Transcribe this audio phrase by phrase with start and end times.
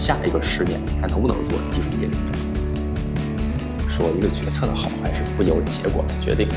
[0.00, 2.18] 下一个十年还能不能做技术业领
[3.86, 6.48] 说一个决策的好坏是不由结果来决定。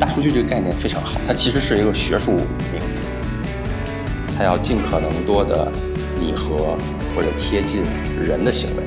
[0.00, 3.06] 大数据这个概念非常好，它其实是一个学术名词，
[4.36, 5.70] 它要尽可能多的
[6.18, 6.76] 拟合
[7.14, 7.84] 或者贴近
[8.20, 8.82] 人的行为，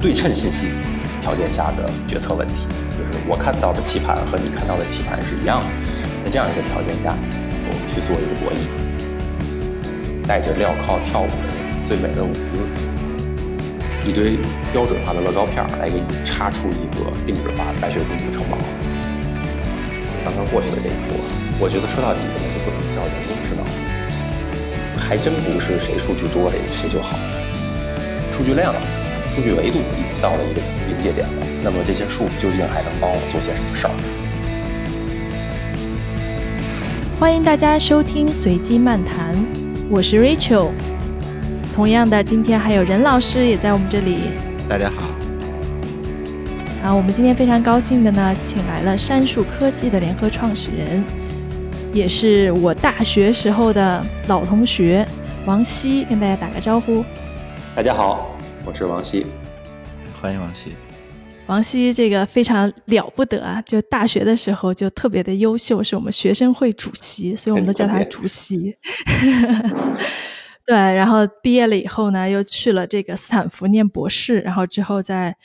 [0.00, 0.66] 对称信息
[1.20, 2.66] 条件下的决策问题，
[2.98, 5.68] 就是我看到的棋盘和你看到的棋盘是一样的，
[6.24, 7.16] 在这样一个条件下，
[7.68, 11.51] 我们去做一个博弈，带着镣铐跳舞的
[11.84, 12.56] 最美的舞姿，
[14.06, 14.38] 一堆
[14.72, 18.56] 标准化的乐高片儿来给你插出一个定制化的白雪公主城堡。
[20.24, 21.18] 刚刚过去的这一波，
[21.58, 23.66] 我觉得说到底，可能就不能叫人工智能，
[24.96, 27.18] 还真不是谁数据多谁就好。
[28.32, 28.72] 数据量、
[29.34, 33.92] 数据维度已经到了一个临界点了，那么这些数究竟还能帮我们做些什么事儿？
[37.18, 39.34] 欢迎大家收听随机漫谈，
[39.90, 40.70] 我是 Rachel。
[41.72, 44.18] 同样的，今天还有任老师也在我们这里。
[44.68, 45.08] 大家好。
[46.84, 51.02] 啊，我们今天非常高兴的呢，请来了杉树科技的联合创始人，
[51.94, 55.06] 也是我大学时候的老同学
[55.46, 57.02] 王希，跟大家打个招呼。
[57.74, 59.24] 大家好，我是王希，
[60.20, 60.72] 欢迎王希。
[61.46, 68.76] 王希这个非常了不得啊，就大学的时候就特别的优秀，是我们学生会主席，所以我们都叫他主席。
[70.64, 75.36] 对，然后毕业了以后呢，又去了这个斯坦福念博士，然后之后在。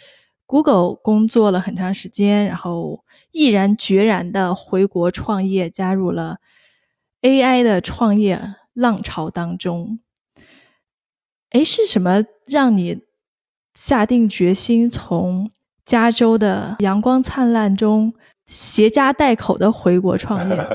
[0.49, 6.37] Google 工作了很长时间，然后毅然决然的回国创业，加入了
[7.21, 9.99] AI 的创业浪潮当中。
[11.49, 13.01] 哎，是什么让你
[13.75, 15.51] 下定决心从
[15.83, 18.13] 加州的阳光灿烂中
[18.45, 20.55] 携家带口的回国创业？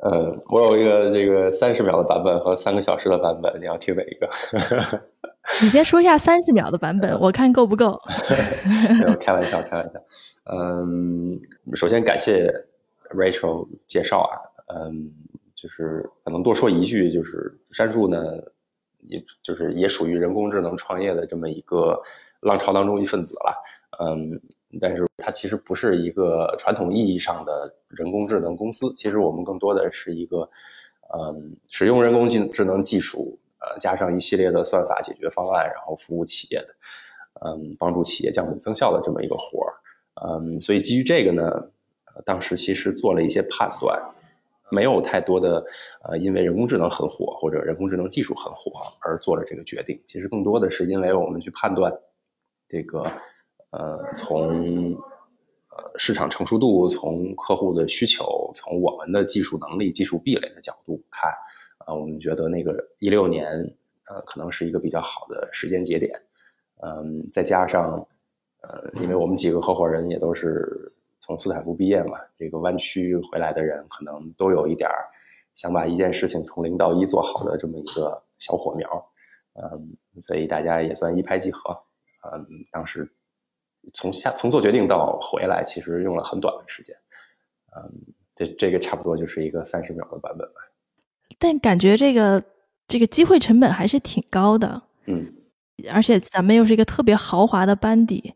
[0.00, 4.28] 呃，我有一个这个三十秒的版本和三个小时的版本，你要听哪一个？
[5.62, 7.98] 你先说一下三十秒的版本，我看够不够？
[9.02, 10.00] 没有开玩笑，开玩笑。
[10.44, 11.40] 嗯，
[11.74, 12.52] 首先感谢
[13.10, 14.38] Rachel 介绍啊，
[14.74, 15.10] 嗯，
[15.54, 18.18] 就是可能多说一句，就是山树呢，
[19.08, 22.00] 也就是也属于人工智能创业的这么一个
[22.40, 23.54] 浪潮当中一份子了。
[24.00, 24.40] 嗯，
[24.80, 30.48] 但是它其实不是一个传统意义上的人工智能公司，其实我们更多的是一个，
[31.14, 33.38] 嗯，使用人工智智能技术。
[33.60, 36.68] 呃，加上一系列的算法解决方案，然后服务企业的，
[37.44, 39.74] 嗯，帮助企业降本增效的这么一个活儿，
[40.22, 41.68] 嗯，所以基于这个呢，
[42.24, 44.00] 当时其实做了一些判断，
[44.70, 45.66] 没有太多的
[46.04, 51.92] 呃，因为人工智能很火或者人工智能技术很火而做了这个决定，其实更多的是因为我们去判断
[52.68, 53.10] 这个
[53.70, 54.92] 呃，从
[55.70, 61.32] 呃市场成熟度、从客户的需求、从我们的技术能力、技术壁垒的角度看。
[61.86, 63.46] 啊，我们觉得那个一六年，
[64.08, 66.12] 呃，可能是一个比较好的时间节点，
[66.82, 68.06] 嗯，再加上，
[68.60, 74.90] 呃，因为我们几个合伙人也都是从斯坦福毕业嘛，这个湾区回来的人，可能都有一点
[75.54, 79.10] 想把一件事情从零到一做好的这么一个小火苗，
[79.54, 81.70] 嗯，所以大家也算一拍即合，
[82.30, 83.10] 嗯，当时
[83.94, 86.96] 从下从做决定到回来，其实用了很短的时间，
[87.76, 87.90] 嗯，
[88.34, 90.54] 这这个差不多就是一个三十秒的版本吧。
[91.38, 92.42] 但感觉这个
[92.86, 95.32] 这个机会成本还是挺高的，嗯，
[95.92, 98.34] 而且咱们又是一个特别豪华的班底，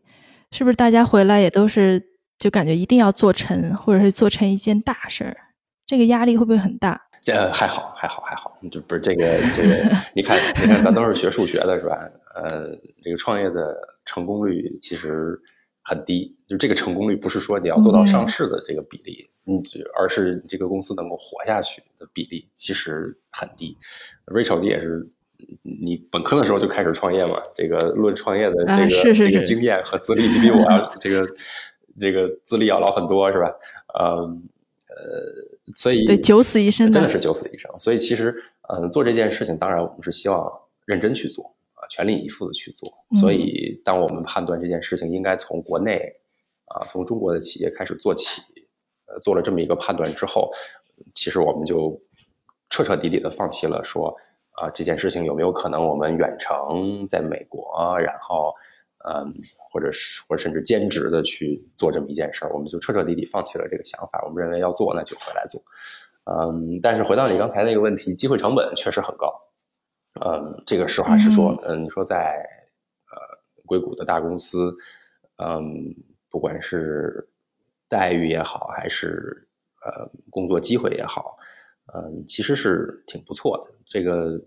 [0.51, 0.75] 是不是？
[0.75, 2.01] 大家回来也都是
[2.37, 5.37] 就感觉一定要做成，或者是做成一件大事儿，
[5.85, 7.01] 这个压力会不会很大？
[7.27, 11.97] 呃，还好，还好，还好，就不是这个这个，你看，你看，咱都是学数学的，是吧？
[12.35, 13.75] 呃，这个创业的
[14.05, 15.39] 成功率其实
[15.81, 19.29] 很低，就这个成功率不是说你要做到上市的这个比例。
[19.45, 19.61] 嗯，
[19.99, 23.77] 而是你这个公司能够活下去的比例其实很低。
[24.27, 25.05] Rachel，你也是，
[25.63, 27.41] 你本科的时候就开始创业嘛？
[27.53, 31.27] 这个论创业的这个这个经验和资历，你比我要这个
[31.99, 33.53] 这个资历要老很多，是吧？
[33.99, 34.41] 嗯
[34.87, 37.69] 呃，所以对九死一生真的是九死一生。
[37.77, 38.33] 所以其实，
[38.69, 40.49] 嗯，做这件事情，当然我们是希望
[40.85, 42.89] 认真去做啊，全力以赴的去做。
[43.19, 45.99] 所以，当我们判断这件事情应该从国内
[46.65, 48.41] 啊，从中国的企业开始做起。
[49.05, 50.49] 呃做了这么一个判断之后，
[51.13, 52.01] 其实我们就
[52.69, 54.07] 彻彻底底的放弃了说
[54.53, 58.51] 啊这件事情有没有可能我们远程在美国，然后
[59.05, 59.31] 嗯，
[59.69, 64.23] 或者是或者甚至兼职的去做这么一件事儿，我们就彻彻底底放弃了这个想法。
[64.25, 65.61] 我们认为要做，那就回来做。
[66.23, 69.31] 嗯，但是回到你刚才那个问题，机会成本确实很高。
[70.21, 71.59] 嗯，这个实话实说。
[71.65, 72.45] 嗯，你说在
[73.11, 73.17] 呃
[73.65, 74.75] 硅谷的大公司，
[75.37, 75.95] 嗯，
[76.29, 77.27] 不管是
[77.89, 79.47] 待遇也好，还是
[79.85, 81.37] 呃工作机会也好，
[81.93, 83.71] 嗯，其实是挺不错的。
[83.85, 84.39] 这个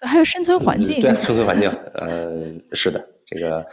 [0.00, 3.64] 还有生存环境，对生存环境， 呃，是的，这个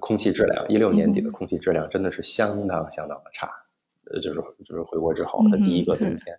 [0.00, 3.50] 空气质量，一六年底的空气质量真的是相当相当的差，
[4.10, 6.38] 呃，就是就是回国之后的第一个冬天，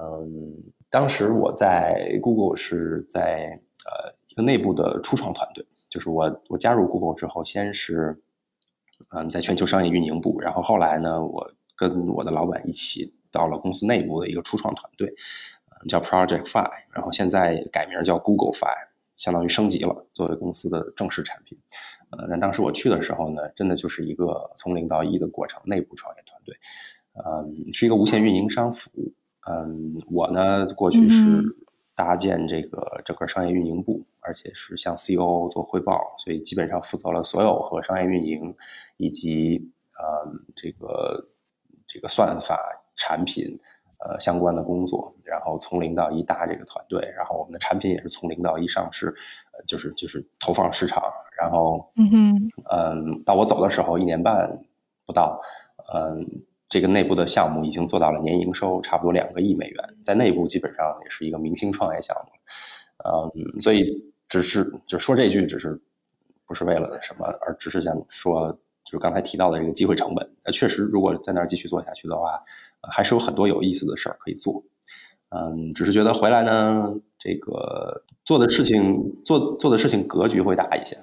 [0.00, 0.54] 嗯，
[0.96, 8.18] 当时我在 Google 是在呃一个内部的初创团队，就是我我加入 Google 之后，先是
[9.10, 15.12] 嗯在全球商业运营部，然后后来呢，我跟我的老板一起到了公司内部的一个初创团队。
[15.86, 21.56] 叫 Project Five，然后现在改名叫 Google Five，相当于升级了，作为公司的正式产品。
[22.10, 26.56] 呃，那当时我去的时候呢，真的就是一个从零到一的过程，内部创业团队，
[27.12, 29.12] 嗯，是一个无线运营商服务。
[29.48, 31.42] 嗯，我呢过去是
[31.94, 38.54] 搭建这个整个商业运营部，而且是向 CEO 做汇报，所以基本上负责了所有和商业运营
[38.96, 41.28] 以及嗯这个
[41.86, 42.58] 这个算法
[42.96, 43.58] 产品。
[43.98, 49.06] 呃，相关的工作，然后从零到一搭这个团队，然后我们的产品也是从零到一上市，
[49.52, 51.02] 呃，就是就是投放市场，
[51.40, 54.62] 然后，嗯哼，嗯，到我走的时候一年半
[55.06, 55.40] 不到，
[55.94, 56.22] 嗯，
[56.68, 62.32] 这个内部的项目已经做到了年营收差不多两个亿美元，在内部基本上也是一个明星创业项目，
[63.04, 65.80] 嗯，所以只是就说这句，只是
[66.46, 68.58] 不是为了什么，而只是想说。
[68.86, 72.40] 就是刚才提到的这个机会成本，那确实，如果在那儿继续做下去的话，
[72.88, 74.62] 还是有很多有意思的事儿可以做。
[75.30, 80.96] 嗯，只是觉得回来呢，这个做的事情做做的事情格局会大一些。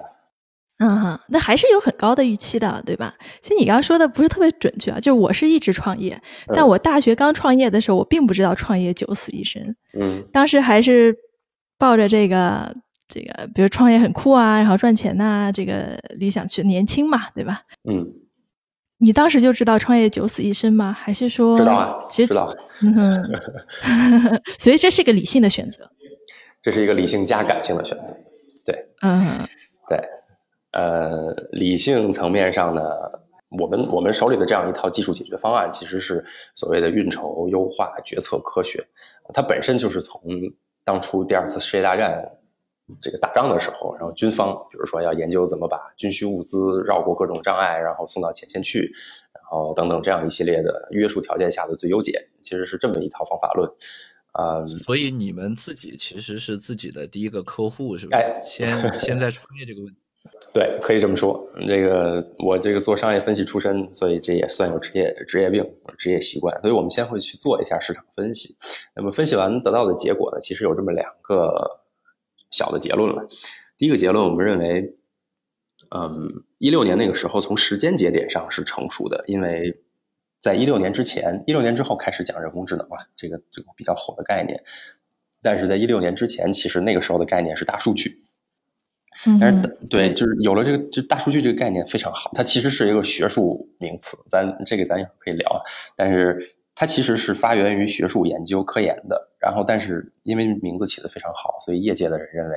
[0.78, 3.14] 嗯，那还是有很高的预期的，对吧？
[3.40, 6.20] 其实你刚刚说的不是特别准确啊，就是我是一直创业，
[6.54, 9.74] 但我大学刚创业的时候，我并不知道创业九死一生。
[9.98, 11.16] 嗯，当时还是
[11.78, 12.74] 抱着这个。
[13.06, 17.60] 这个，比如创业很酷啊，然后赚钱呐，这个理想去年轻嘛，对吧？
[17.88, 18.02] 嗯，
[18.96, 20.90] 你当时就知道创业九死一生吗？
[20.98, 21.94] 还是说知道啊？
[22.08, 22.52] 其实知道。
[22.80, 23.22] 嗯，
[24.58, 25.88] 所以这是一个理性的选择。
[26.62, 28.16] 这是一个理性加感性的选择。
[28.64, 29.20] 对，嗯，
[29.86, 30.00] 对，
[30.74, 32.82] 呃，理性层面上呢，
[33.58, 36.24] 我们我们手里的这样一套技术解决方案，其实是
[36.54, 38.84] 所谓的运筹优化决策科学，
[39.32, 40.20] 它本身就是从
[40.84, 42.38] 当初第二次世界大战。
[43.00, 48.92] 这个打仗的时候，然后军方比如说要研究怎么把军需物资绕过各种障碍，然后送到前线去，
[49.32, 53.66] 然后等等这样一系列的约束条件下的最优解，其实是这么一套方法论。
[54.32, 58.18] 啊，所以你们自己其实是自己的第一个客户，是吧？
[58.18, 60.03] 哎，先先在创业这个问题。
[60.52, 61.48] 对，可以这么说。
[61.66, 65.64] 这个我这个做商业分析出身，所以这也算有职业职业病、
[65.98, 66.58] 职业习惯。
[66.60, 68.56] 所以我们先会去做一下市场分析。
[68.94, 71.80] 那么分析完得到的结果呢，其实有这么两个。
[72.50, 73.26] 小的结论了。
[73.76, 74.94] 第一个结论，我们认为，
[75.90, 79.76] 嗯，一六年那个时候从时间节点上是成熟的，因为
[80.38, 84.62] 在一六年之前，一六年之后开始讲人工智能啊，这个这个比较火的概念。
[85.42, 88.23] 但是在一六年之前，其实那个时候的概念是大数据。
[89.40, 95.62] 但是对，就是有了这个，就大数据这个概念非常好，它其实是一个学术名词，咱这个咱一会儿可以聊。
[95.96, 96.38] 但是
[96.74, 99.30] 它其实是发源于学术研究、科研的。
[99.40, 102.56] 然后，但是因为名字起的非常好，所以业界的人认为，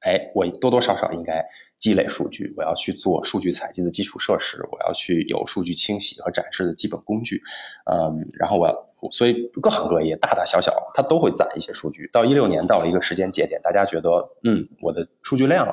[0.00, 1.44] 哎，我多多少少应该
[1.78, 7.42] 积累数据，我要去做数据采集的基础设施，我要去有数据清洗和展示的基本工具，
[7.84, 12.08] 嗯，然后我要，所以各行各业大大小小，它都会攒一些数据。
[12.12, 14.08] 到一六年到了一个时间节点，大家觉得，
[14.44, 15.66] 嗯，我的数据量、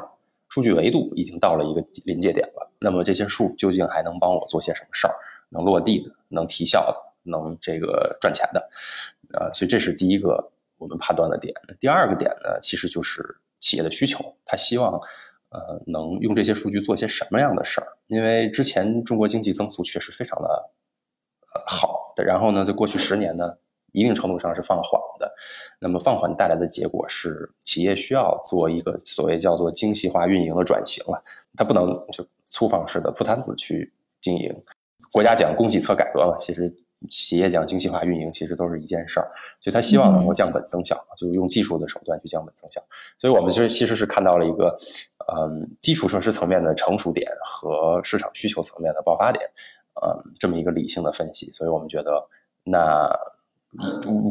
[0.50, 2.72] 数据维度已经到了一个临界点了。
[2.80, 5.16] 那么这些数究竟还能帮我做些什么事儿？
[5.50, 7.00] 能落地的，能提效的，
[7.30, 8.70] 能这个赚钱的？
[9.34, 11.54] 呃，所以这是第一个我们判断的点。
[11.80, 13.24] 第二个点呢，其实就是
[13.60, 15.00] 企业的需求，他希望
[15.50, 17.88] 呃能用这些数据做些什么样的事儿？
[18.08, 20.48] 因为之前中国经济增速确实非常的
[21.54, 23.50] 呃好，然后呢，在过去十年呢，
[23.94, 25.34] 一定程度上是放缓的。
[25.80, 31.24] 那么放缓带来的结果是，企业需要做一个所谓叫做精细化运营的转型了，
[31.56, 34.54] 它不能就粗放式的铺摊子去经营。
[35.12, 36.76] 国家讲供给侧改革嘛，其实。
[37.10, 39.28] 企业讲精细化运营，其实都是一件事儿，
[39.60, 42.82] 所以他希望能够降本增效，就用技术的手段去降本增效。
[43.18, 44.74] 所以我们其实其实是看到了一个，
[45.36, 49.44] 嗯，基础设施层面的成熟点和市场需求层面的爆发点，
[50.02, 51.52] 嗯，这么一个理性的分析。
[51.52, 52.28] 所以我们觉得，
[52.64, 53.10] 那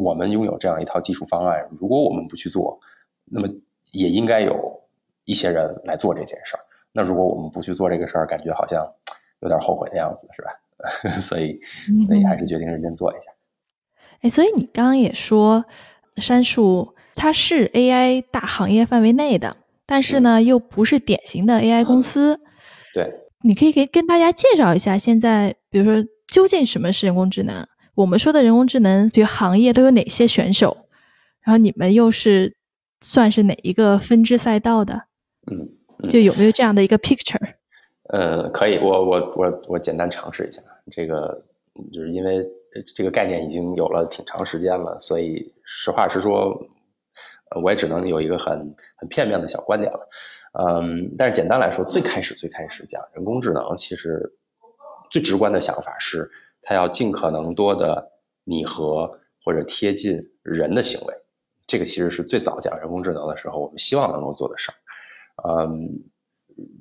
[0.02, 2.78] 我们拥有这样一套技术方案，如果我们不去做，
[3.24, 3.48] 那么
[3.92, 4.80] 也应该有
[5.24, 6.60] 一些人来做这件事儿。
[6.92, 8.86] 那如果我们不去做这个事儿，感觉好像
[9.40, 10.50] 有点后悔的样子，是吧？
[11.20, 11.60] 所以，
[12.06, 13.30] 所以还是决定认真做一下。
[14.20, 15.64] 哎，所以你刚刚也说，
[16.16, 22.40] 杉树它是 AI 大行业范围内的，但是呢，又不是典型的 AI 公司。
[22.92, 27.66] 对，你可以给跟大家介绍一下，现在比如说究竟什么是人工智能？
[27.94, 30.76] 我们说的人工智能，比如行业都有哪些选手？
[31.42, 32.56] 然后你们又是
[33.00, 34.94] 算是哪一个分支赛道的？
[35.50, 35.68] 嗯，
[35.98, 37.54] 嗯就有没有这样的一个 picture？
[38.08, 41.44] 呃，可以，我我我我简单尝试一下这个，
[41.74, 46.52] 嗯就是因为呃这个概念已经有了挺长时间了，所以实话实说，
[47.50, 50.08] 呃我也只能有一个很很片面的小观点了。
[50.52, 54.34] 嗯，但是简单来说，最开始最开始讲人工智能，其实
[55.10, 56.30] 最直观的想法是，
[56.60, 58.12] 它要尽可能多的
[58.44, 61.14] 拟合或者贴近人的行为。
[61.66, 64.74] 这个其实是最早讲人工智能的时候，我们希望能够做的事儿。
[65.48, 65.88] 嗯，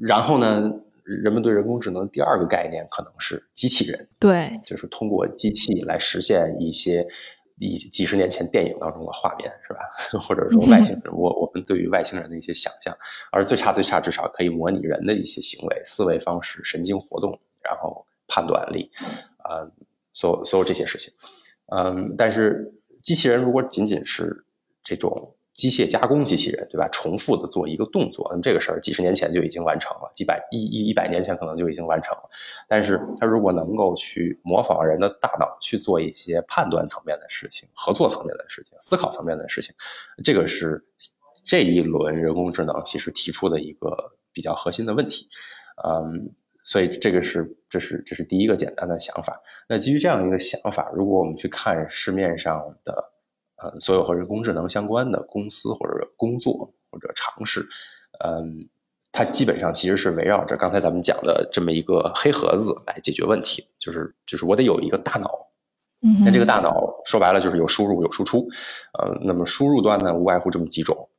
[0.01, 0.69] 然后呢，
[1.05, 7.07] 人们对人工智能第二个概念可能是机器人，对，就是通过机器来实现一些
[7.61, 9.79] 以几十年前电影当中的画面，是吧？
[10.19, 12.95] 或者说外星人，我我们对于外星人的一些想象，
[13.31, 18.89] 而最差最差至少可以模拟人的一些行为、思维方式、神经活动，然后判断力，
[19.37, 19.61] 啊、
[20.11, 21.13] 所有所有这些事情。
[21.67, 24.43] 嗯，但是机器人如果仅仅是
[24.83, 26.89] 这种机械加工机器人，对吧？
[26.91, 32.23] 重复的做一个动作，那么这个事儿几十年前就已经完成了，几百一一一百年前可能就已经完成了。
[32.67, 39.75] 但是它如果能够去模仿人的大脑去做一些判断层面的事情、合作层面的事情、思考层面的事情，
[40.23, 40.83] 这个是
[41.45, 43.95] 这一轮人工智能其实提出的一个
[44.33, 45.29] 比较核心的问题。
[45.85, 46.27] 嗯，
[46.63, 49.39] 所以这个是这是这是第一个简单的想法。
[49.69, 53.11] 那基于这样一个想法，如果我们去看市面上的
[53.61, 57.67] 呃所有和人工智能相关的公司或者工作或者尝试，
[58.23, 58.67] 嗯，
[59.11, 65.29] 它基本上其实是围绕着刚才咱们讲的这么一个黑盒子来解决问题，就是就是我得有一个大脑，
[66.23, 66.71] 那这个大脑
[67.05, 68.47] 说白了就是有输入有输出，
[68.97, 71.09] 呃，那么输入端呢无外乎这么几种，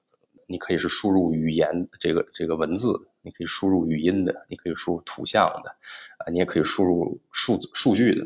[0.46, 5.70] 你可以是输入语言这个这个文字，你可以输入语音的，你可以输入图像的，
[6.18, 8.24] 啊、你也可以输入数字数据的，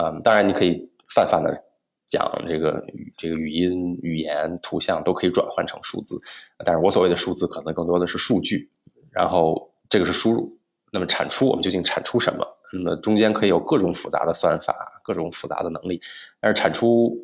[0.00, 1.64] 嗯、当然你可以泛泛的
[2.10, 2.84] 讲这个
[3.16, 6.18] 这个语音、语言、图像都可以转换成数字，
[6.64, 8.68] 但是我所谓的数字可能更多的是数据，
[9.12, 10.58] 然后这个是输入，
[10.92, 12.44] 那么产出我们究竟产出什么？
[12.72, 16.00] 那么中间可以有各种复杂的算法，各种复杂的能力，
[16.40, 17.16] 但是产出，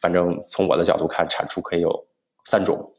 [0.00, 2.06] 反正从我的角度看，产出可以有
[2.44, 2.94] 三种。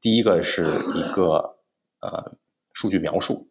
[0.00, 0.64] 第一个是
[0.94, 1.58] 一个
[2.00, 2.36] 呃
[2.72, 3.46] 数据描述，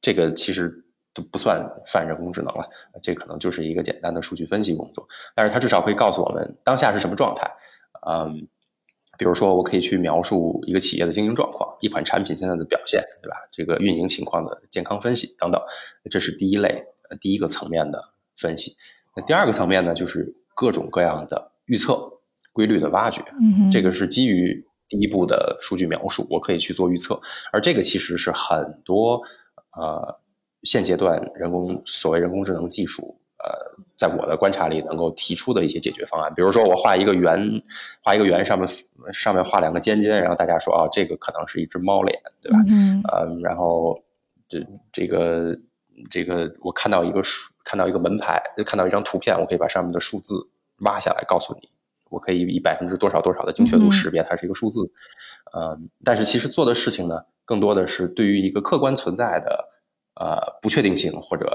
[0.00, 2.68] 这个其实都不算泛人工智能了，
[3.02, 7.50] 这可能就是一个简单的数据分析工作，但是它至少可以告诉我们当下是什么状态。
[8.06, 8.46] 嗯，
[9.18, 13.36] 比如说我可以去描述一个企业的经营状况，一款产品现在的表现，对吧？
[13.52, 15.60] 这个运营情况的健康分析等等，
[16.10, 18.02] 这是第一类呃第一个层面的
[18.36, 18.76] 分析。
[19.16, 22.00] 那第二个层面呢，就是各种各样的预测、
[22.52, 27.20] 规律的挖掘，嗯，这个是基于第一步的数据描述，我可以去做预测，
[27.52, 29.20] 而这个其实是很多
[29.76, 30.19] 呃
[30.62, 33.48] 现阶段人工所谓人工智能技术呃，
[33.96, 36.30] 在我的观察里能够提出的一些解决方案。
[36.34, 37.40] 比如说，我画一个圆，
[38.02, 38.68] 画一个圆，上面
[39.14, 42.58] 上面画两个尖尖，然后大家说哦，这个可能是一只猫脸，对吧？
[42.68, 43.98] 嗯然后
[44.46, 44.62] 这
[44.92, 45.58] 这个
[46.10, 50.34] 这个，我看到一个数，看到一个门牌，看到一张图片，我可以把上面的数字
[50.80, 51.70] 挖下来，告诉你，
[52.10, 54.80] 我可以以百分之多少多少的精确度识别它是一个数字。
[55.56, 59.69] 嗯，但是其实做的事情呢，更多的是对于一个客观存在的
[60.20, 61.46] 呃不确定性或者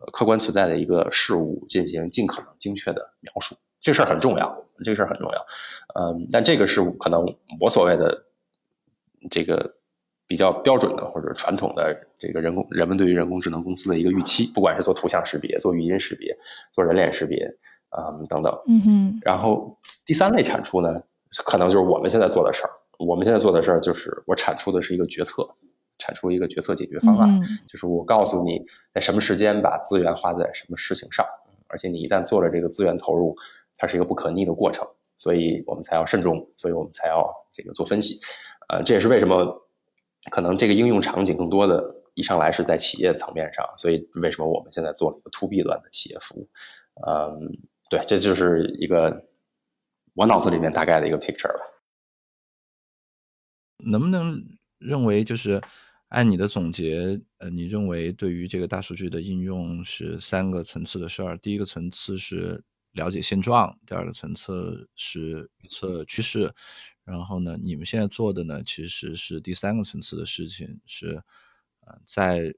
[0.00, 3.54] 呃客观存在的一个事物进行尽可能精确的描述。
[3.80, 5.46] 这事儿很重要，这个事儿很重要。
[5.94, 7.24] 嗯，但这个是可能
[7.60, 8.24] 我所谓的
[9.30, 9.72] 这个
[10.26, 16.36] 比较标准的或者传统的这个人工人们对于人工智能公司的一个预期，不管是做图像识别、做语音识别、
[16.72, 17.46] 做人脸识别，
[17.96, 18.52] 嗯等等。
[18.66, 21.00] 嗯哼，然后第三类产出呢，
[21.44, 22.70] 可能就是我们现在做的事儿。
[22.98, 25.48] 我们现在做的事儿就是我产出的是一个决策，
[25.98, 28.64] 产出一个决策解决方案，嗯就是我告诉你
[28.94, 31.26] 在什么时间把资源花在什么事情上，
[31.66, 33.36] 而且你一旦做了这个资源投入，
[33.76, 34.86] 它是一个不可逆的过程，
[35.16, 38.20] 所以我们才要慎重，所以我们才要这个做分析。
[38.68, 39.68] 呃，这也是为什么
[40.30, 41.82] 可能这个应用场景更多的
[42.14, 46.48] 一上来是在企业层面上，所以为什么我们现在做了一个 to B 端的企业服务？
[47.06, 47.50] 嗯，
[47.88, 49.24] 对，这就是一个
[50.14, 51.60] 我脑子里面大概的一个 picture 吧。
[53.78, 54.42] 能不能
[54.78, 55.62] 认为就是
[56.08, 61.36] 按你的总结，呃，你认为对于这个大数据的应用是三个层次的事儿？
[61.38, 66.52] 第一个层次是了解现状，第二个层次是预测趋势，
[67.04, 71.22] 然后呢，你们现在做的呢，其实是第三个层次的事情，是
[71.80, 72.54] 呃，在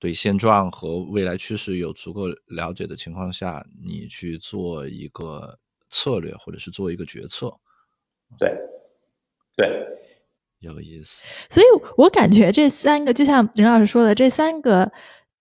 [0.00, 7.52] 对现状和未来趋势有足够了解的情况下，你去做一个策略，或者是做一个决策，
[8.38, 8.56] 对，
[9.56, 9.86] 对，
[10.60, 11.24] 有意思。
[11.48, 14.90] 所以我感觉这三个，就像任老师说的，这三个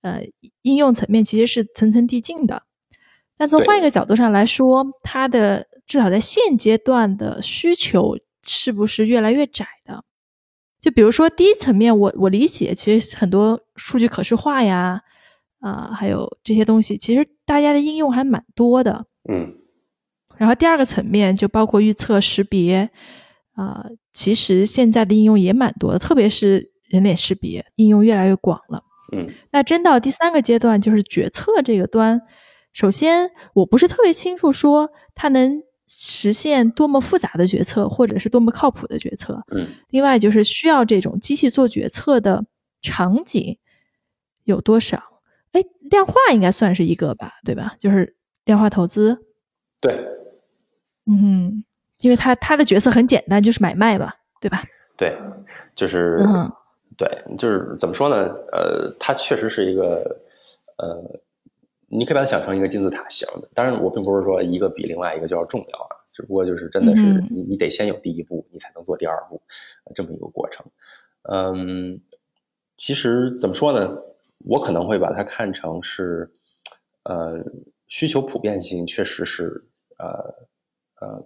[0.01, 0.21] 呃
[0.62, 2.63] 应用层面其实是层层递进的。
[3.38, 10.03] 但从换一个角度上来说，它的至少在现阶段的需求是不是越来越窄的？
[10.79, 15.01] 就比如说第一层面，我我理解，其实很多数据可视化呀，
[15.59, 19.05] 啊，还有这些东西，其实大家的应用还蛮多的。
[19.29, 19.55] 嗯。
[20.38, 22.89] 然后第二个层面就包括预测识别，
[23.57, 28.81] 啊，其实现在的应用也蛮多的，特别是人脸识别应用越来越广了。
[29.11, 29.27] 嗯。
[29.51, 32.21] 那真到第三个阶段，就是决策这个端，
[32.71, 35.61] 首先我不是特别清楚说它能。
[35.89, 39.41] 实现多么复杂的决策，或者是多么靠谱的决策。
[39.55, 42.43] 嗯，另外就是需要这种机器做决策的
[42.81, 43.57] 场景
[44.43, 45.01] 有多少？
[45.53, 47.77] 哎，量化应该算是一个吧，对吧？
[47.79, 49.17] 就是量化投资。
[49.79, 49.95] 对，
[51.05, 51.63] 嗯，
[52.01, 54.63] 因为他他的角色很简单，就是买卖吧，对吧？
[54.97, 55.17] 对，
[55.75, 56.51] 就是嗯，
[56.97, 58.33] 对，就是怎么说呢？
[58.51, 60.19] 呃，他确实是一个
[60.77, 61.21] 呃。
[61.89, 69.41] 你可以把它想成一个金字塔型的，当然我并不是说一个比另外一个就要重要啊，只不过就是真的是你你得先有第一步，你才能做第二步，
[69.95, 70.65] 这么一个过程。
[71.31, 71.97] 嗯，
[72.75, 73.97] 其实怎么说呢，
[74.39, 76.29] 我可能会把它看成是，
[77.03, 77.41] 呃，
[77.87, 79.63] 需求普遍性确实是，
[79.97, 80.35] 呃
[80.99, 81.25] 呃，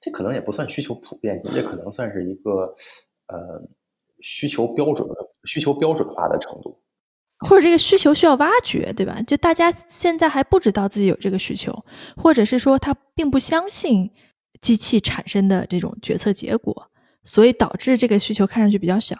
[0.00, 2.74] 这可能也不算需求普遍性，这可能算是一个
[3.26, 3.68] 呃
[4.20, 5.08] 需求标准
[5.44, 6.82] 需求标准化的程度。
[7.48, 9.22] 或者这个需求需要挖掘，对吧？
[9.22, 11.72] 就大家现在还不知道自己有这个需求，
[12.14, 14.10] 或者是说他并不相信
[14.60, 16.90] 机器产生的这种决策结果，
[17.24, 19.16] 所以导致这个需求看上去比较小。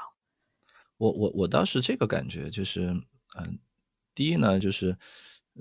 [0.99, 2.89] 我我我倒是这个感觉，就是
[3.39, 3.59] 嗯，
[4.15, 4.99] 第一呢，就是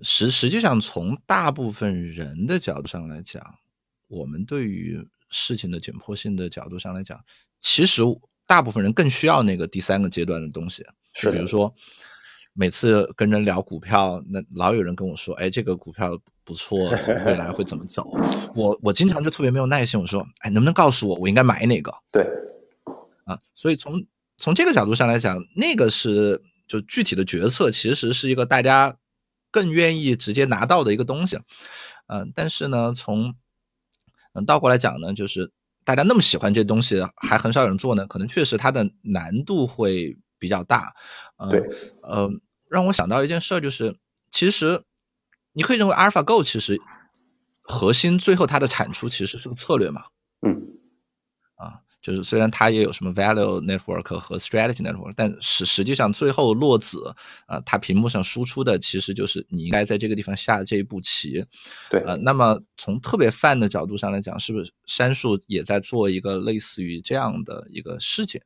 [0.02, 3.42] 实实际上从大部分人的角度上来讲，
[4.10, 7.18] 我们对于事情的紧迫性的角度上来讲，
[7.62, 8.02] 其实
[8.46, 11.74] 大部分人更需要那个第三个阶段的东西，是比如说。
[12.54, 16.90] 每次跟人聊股票，那老有人跟我说：“哎，这个股票不错，
[17.26, 18.04] 未来会怎么走？
[18.54, 22.28] ”我我经常就特别没有耐心，我说：“哎，能不能告诉我，我应该买哪个？”对，
[23.24, 24.04] 啊，所以从
[24.38, 28.98] 从这个角度上来讲，那个是就具体的决策，其实是一个大家
[29.52, 31.40] 更愿意直接拿到的一个东西。
[32.08, 33.34] 嗯，但是呢，从
[34.34, 35.52] 嗯倒过来讲呢，就是
[35.86, 40.18] 大家那么喜欢这东西，还很少有人做呢，可能确实它的难度会。
[40.42, 40.96] 比较大，
[41.52, 41.60] 对，
[42.02, 42.30] 呃，
[42.70, 43.98] 让我想到一件事儿，就是
[44.32, 44.82] 其实
[45.52, 46.80] 你可以认为 AlphaGo 其实
[47.62, 50.06] 核心最后它的产出其实是个策略嘛，
[52.02, 57.14] 就是虽然它也有什么 Value Network 和 Strategy Network，但实实际上最后落子
[57.46, 61.46] 啊，它屏幕上输出的其实就是你应该在这个地方下这一步棋，
[61.90, 68.42] 对，呃，那么从特别泛的角度上来讲，是不是杉树也在做一个类似于这样的一个事情？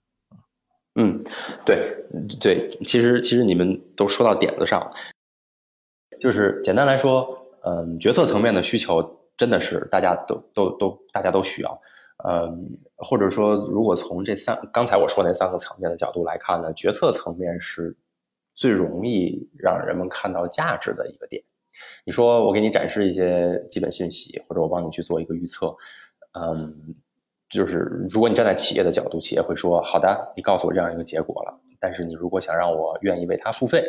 [0.96, 1.24] 嗯，
[1.66, 1.96] 对
[2.40, 4.92] 对，其实其实你们都说到点子上，
[6.22, 7.28] 就是简单来说，
[7.64, 11.82] 嗯，决策层面的需求真的是大家都都都大家都需要，
[12.28, 17.96] 嗯，或者说如果从这三刚才我说那三个层面的角度来看呢，决策层面是
[18.54, 21.44] 最容易让人们看到价值的一个点。
[22.06, 25.76] 你说我给你展示一些基本信息，或者我帮你去做一个预测，
[26.40, 26.96] 嗯。
[27.50, 31.56] 就是如果你站在企业的角度，企业会说：“好的，你告诉我这样一个结果了。
[31.80, 33.86] 但是你如果想让我愿意为它付费，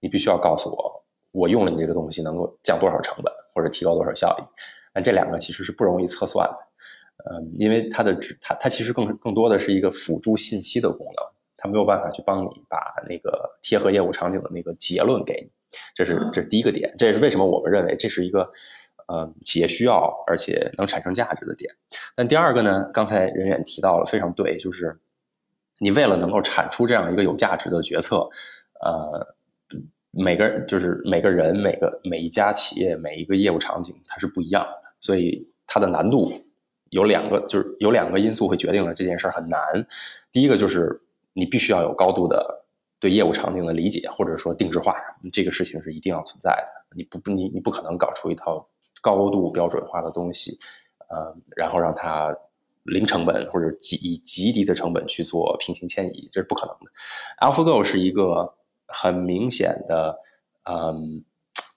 [0.00, 4.42] 你必须要告诉我，我用了你这个东西能够降多少成本或者提高多少效益。
[4.94, 6.58] 那这两个其实是不容易测算的，
[7.24, 11.24] 嗯，因为它的它它其实更更多的是一个辅助信息的功能，
[11.56, 15.50] 它没有办法去帮你把那个贴合业务场景的那个结论给你。
[15.94, 18.50] 这是这是第一个点，这也是为什么我们认为这是一个。
[19.08, 21.72] 呃，企业需要而且能产生价值的点。
[22.16, 24.98] 但第二个呢，刚才任远提到了，非常对，就是
[25.78, 28.28] 你为了能够产出这样一个有价值的决策，
[28.80, 29.24] 呃，
[30.10, 36.32] 每个人就是每个人、每个每一家企业、每一个业务场景，它是不一样的，所以它的难度
[36.90, 39.60] 有两个，就是有两个因素会决定了这件事很难。
[40.30, 41.00] 第一个就是
[41.32, 42.64] 你必须要有高度的
[42.98, 44.94] 对业务场景的理解，或者说定制化，
[45.32, 46.96] 这个事情是一定要存在的。
[46.96, 48.66] 你不不，你你不可能搞出一套。
[49.02, 50.58] 高度标准化的东西，
[51.10, 52.34] 呃，然后让它
[52.82, 56.90] 零成本或者极以极低的成本去做平行迁移，这是不可能的。
[57.40, 58.52] AlphaGo 是一个
[58.88, 60.18] 很明显的，
[60.64, 61.22] 嗯，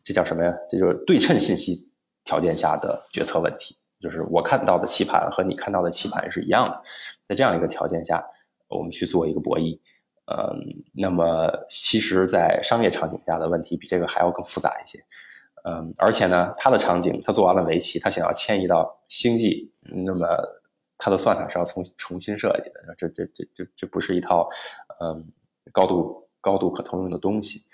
[0.03, 0.51] 这叫什么呀？
[0.69, 1.87] 这就是对称信息
[2.23, 6.81] 条件下的决策问题，就是我看到的棋盘和你看到的棋盘是一样的，
[7.25, 8.23] 在这样一个条件下，
[8.67, 9.79] 我们去做一个博弈，
[10.25, 10.57] 嗯，
[10.93, 15.03] 那么其实，在商业场景下的问题比这个还要更复杂一些。
[15.65, 20.25] 嗯，而且呢，它的场景，它做完了围棋，它想要迁移到星际，那么
[20.97, 24.47] 它的算法是要重重新设计的，这这这这这不是一套
[25.01, 25.21] 嗯
[25.73, 27.65] 高度高度可通用的东西，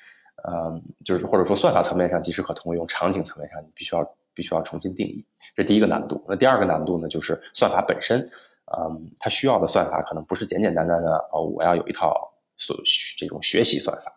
[0.49, 4.01] 嗯，就是或者说算法层面上即使可通用，场景层面上你必须要
[4.35, 6.23] 必须要重新定义，这第一个难度。
[6.27, 8.19] 那第二个难度呢，就是算法本身，
[8.77, 12.13] 嗯，它需要的算法可能不是简简单单的哦，我要有一套
[12.57, 12.75] 所
[13.17, 14.13] 这种学习算法，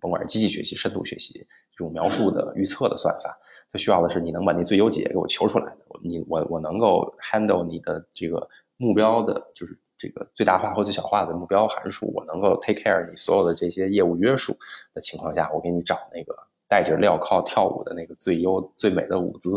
[0.00, 1.46] 甭管是机器学习、深度学习
[1.76, 3.38] 这种描述的预测的算法，
[3.72, 5.72] 它需要的是你能把那最优解给我求出来，
[6.02, 8.46] 你我我能够 handle 你的这个
[8.76, 14.56] 目标的，就是这个最大化或最小化的目标函数，我能够 take care 你所有的这些业务约束
[14.92, 16.36] 的情况下，我给你找那个
[16.72, 19.50] 带着镣铐跳舞的那个最优最美的舞姿，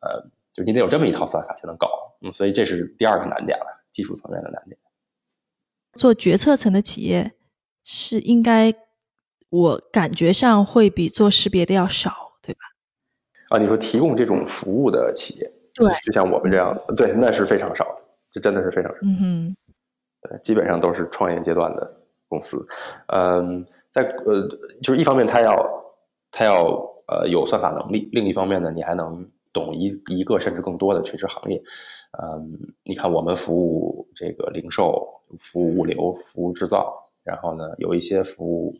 [0.00, 0.30] 呃。
[0.54, 1.88] 就你得有这么一套算法才能搞，
[2.20, 4.78] 嗯，所以这是第二个难点了，技术层面的难点。
[5.94, 7.32] 做决策层的企业
[7.82, 8.72] 是应该，
[9.50, 12.60] 我感觉上会比做识别的要少，对吧？
[13.48, 18.98] 啊，你说提供这种服务的企业，对，就像我们这样，对，那是非常少的，这真的是非常少。
[19.02, 19.56] 嗯哼，
[20.22, 22.64] 对，基本上都是创业阶段的公司。
[23.08, 24.48] 嗯，在呃，
[24.80, 25.83] 就是一方面他要
[26.34, 26.64] 他要
[27.06, 29.26] 呃有算法能力，另一方面呢，你还能。
[29.54, 31.62] 懂一一个甚至更多的垂直行业，
[32.20, 36.92] 嗯，你看我们服务这个零售、服务物流、服务制造，
[37.22, 38.74] 然后呢有一些服务，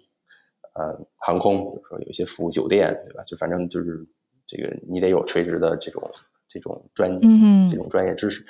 [0.74, 3.22] 呃，航空，比如说有一些服务酒店，对吧？
[3.22, 4.04] 就反正就是
[4.48, 6.02] 这个你得有垂直的这种
[6.48, 7.20] 这种专
[7.70, 8.44] 这种专业知识，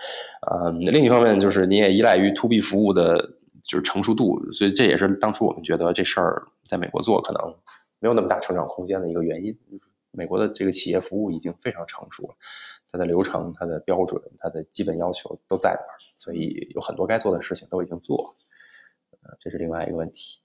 [0.50, 3.20] 嗯，另一方面就是你也依赖于 to B 服务的，
[3.68, 7.54] 就是成熟度，所以这也是当初我们觉得这事儿在美国做可能
[8.04, 9.56] 没有那么大成长空间的一个原因。
[10.10, 12.34] 美国的这个企业服务已经非常成熟了，
[12.92, 18.36] 它的流程、它的标准、它的基本要求都在那儿，所以有很多该做的事情都已经做。
[19.22, 20.38] 呃，这是另外一个问题。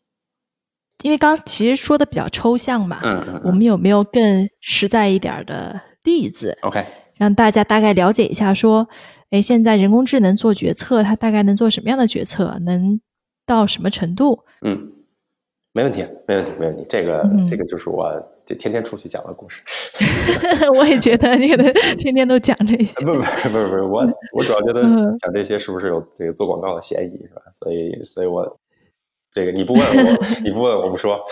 [1.03, 6.85] 因为刚其实说的比较抽象嘛，嗯嗯，我们有没有更实在一点的例子？OK，
[7.17, 8.87] 让大家大概了解一下，说，
[9.29, 12.99] 哎，现在人工智能做决策，它大概能做什么样的决策，能
[13.45, 14.43] 到什么程度？
[14.61, 14.91] 嗯，
[15.73, 16.85] 没问题，没问题，没问题。
[16.89, 18.35] 这个，这个就是我。
[18.49, 19.61] 这天天出去讲的故事，
[20.73, 22.95] 我也觉得你可能 天天都讲这些。
[22.95, 24.81] 不不不不不，我 我主要觉得
[25.19, 27.43] 讲这些是不是有这个做广告的嫌疑，是吧？
[27.53, 28.59] 所以所以我
[29.31, 31.23] 这个你不问我，你不问我不说。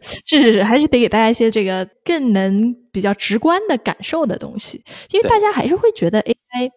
[0.00, 4.82] 是是是，还是得给大家一些这个更能比较直观的感受的东西，
[5.12, 6.70] 因为大家还是会觉得 AI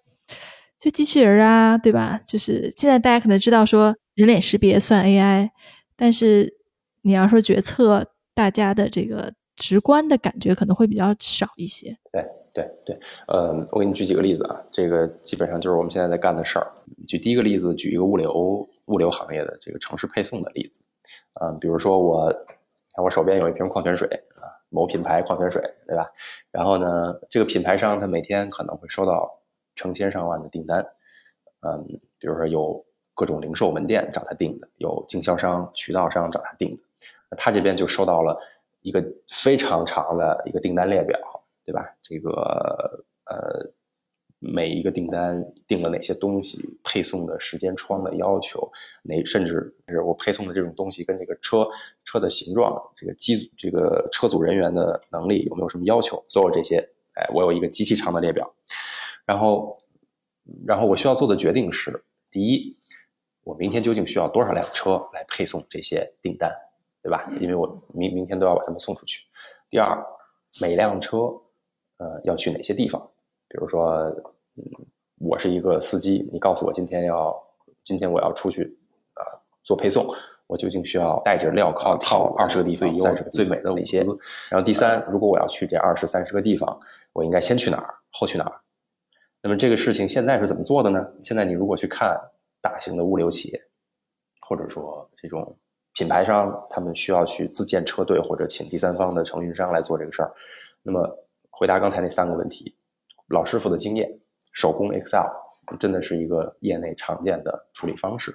[0.78, 2.20] 就机器人啊，对吧？
[2.28, 5.48] 就是现在大家可能知道说人脸识别算 AI，
[6.00, 6.58] 但是
[7.02, 8.08] 你要说决策。
[8.36, 11.94] 大家的这个直观的感觉可能会比较少一些。
[12.10, 16.72] 对对对，呃，我给你举几个例子啊，这个基本上就是我们现在在干的事儿。
[17.06, 20.82] 举第一个例子，举一个物流物流行业的这个城市配送的例子。
[21.42, 22.32] 嗯，比如说我，
[22.96, 24.08] 看我手边有一瓶矿泉水
[24.38, 26.10] 啊，某品牌矿泉水，对吧？
[26.50, 29.30] 然后呢，这个品牌商他每天可能会收到
[29.76, 30.80] 成千上万的订单。
[31.68, 31.86] 嗯，
[32.18, 32.86] 比如说有
[33.20, 36.82] 各种零售门店找他订的，有经销商渠道商找他订的。
[37.36, 38.40] 他这边就收到了
[38.80, 41.20] 一个非常长的一个订单列表，
[41.66, 41.86] 对吧？
[42.02, 43.70] 这个呃，
[44.40, 48.72] 每一个订单订了哪些东西，配送的时间窗的要求，
[49.04, 51.68] 哪甚至是我配送的这种东西跟这个车
[52.06, 56.24] 车的形状，这个机组这个车组人员的能力有没有什么要求？
[56.30, 56.78] 所有这些，
[57.16, 58.50] 哎，我有一个极其长的列表。
[59.26, 59.78] 然后，
[60.66, 62.02] 然后我需要做的决定是：
[62.32, 62.78] 第一，
[63.44, 66.52] 我明天究竟需要多少辆车来配送这些订单？
[67.02, 67.32] 对吧？
[67.40, 69.24] 因为我明明天都要把它们送出去。
[69.70, 70.06] 第二，
[70.60, 71.18] 每辆车，
[71.98, 73.02] 呃，要去哪些地方？
[73.48, 73.86] 比如说，
[74.58, 74.64] 嗯，
[75.20, 77.36] 我是一个司机，你告诉我今天要，
[77.86, 78.64] 今天我要出去，
[79.16, 79.24] 呃，
[79.64, 80.06] 做配送，
[80.46, 84.06] 我究竟需要带着镣铐套二十个地方，三十个最美的哪些？
[84.50, 86.78] 然后第三，如果我要去这二十三十个地方，
[87.14, 88.60] 我应该先去哪儿，后去哪儿？
[89.42, 91.08] 那么这个事情现在是怎么做的呢？
[91.24, 92.20] 现在你如果去看
[92.62, 93.62] 大型的物流企业，
[94.42, 95.58] 或者说这种。
[95.96, 100.32] 品牌商他们需要去自建车队，或者请第三方的承运商来做这个事儿。
[100.82, 102.74] 那么，回答刚才那三个问题，
[103.28, 104.10] 老师傅的经验，
[104.54, 105.28] 手工 Excel
[105.78, 108.32] 真的是一个业内常见的处理方式。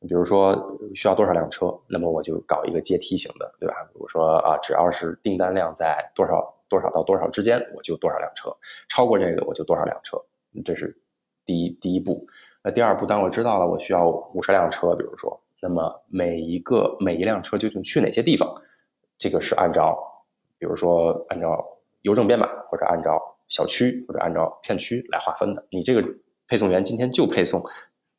[0.00, 0.56] 比如说
[0.94, 3.74] 需要多少辆车，那么我就搞一个阶梯型的，对吧？
[3.92, 8.48] 比如说啊，只要是订单量在多少多少到多少之间，我就多少辆车；
[8.88, 10.16] 超过这个，我就多少辆车。
[10.64, 10.96] 这是
[11.44, 12.26] 第一第一步。
[12.64, 15.40] 那第二步，当我知道了我需要五十辆车，比如说。
[15.64, 18.52] 那么每一个每一辆车究竟去哪些地方？
[19.16, 19.96] 这个是按照，
[20.58, 21.64] 比如说按照
[22.00, 25.64] 邮政编码，或者按照小区，或者按照片区来划分的。
[25.70, 26.04] 你这个
[26.48, 27.64] 配送员今天就配送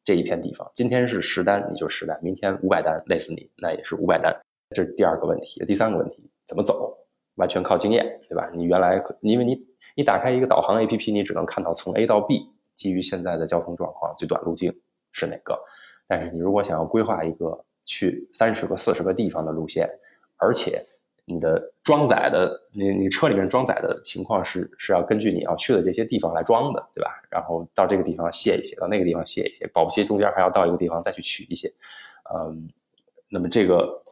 [0.06, 4.34] 这一片地方，今天是十单你就十单，明天五百单累死你，那也是五百单。
[4.70, 6.98] 这是第二个问题，第三个问题怎么走？
[7.36, 8.48] 完全靠经验，对吧？
[8.56, 9.62] 你原来因为你
[9.98, 14.74] 你打开一个导航 APP，你只能看到从 A 到 B，基于现在的交通状况，最短路径
[15.12, 15.60] 是哪个？
[16.08, 19.90] 但是你如果想要规划一个去三十个、四十个地方的路线，
[20.38, 20.86] 而且
[21.26, 27.10] 你的装载的，你你车里面装载的情况是是要根据你要去的这些地方来装的，对吧？
[27.30, 31.74] 然后到这个地方卸一些，到那个地方卸一些，保不齐中间还要到一个地方再去取一些，
[32.34, 32.70] 嗯，
[33.30, 34.04] 那么这个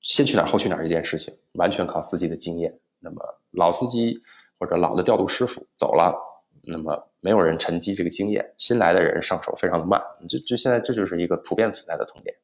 [0.00, 2.76] 先去哪儿后去哪儿这件事情，完全靠司机的经验。
[2.98, 4.18] 那么老司机
[4.58, 6.14] 或者老的调度师傅走了，
[6.62, 12.34] 那么没有人沉积这个经验，新来的人上手非常的慢，就就现在这就是一个普遍存在的痛点。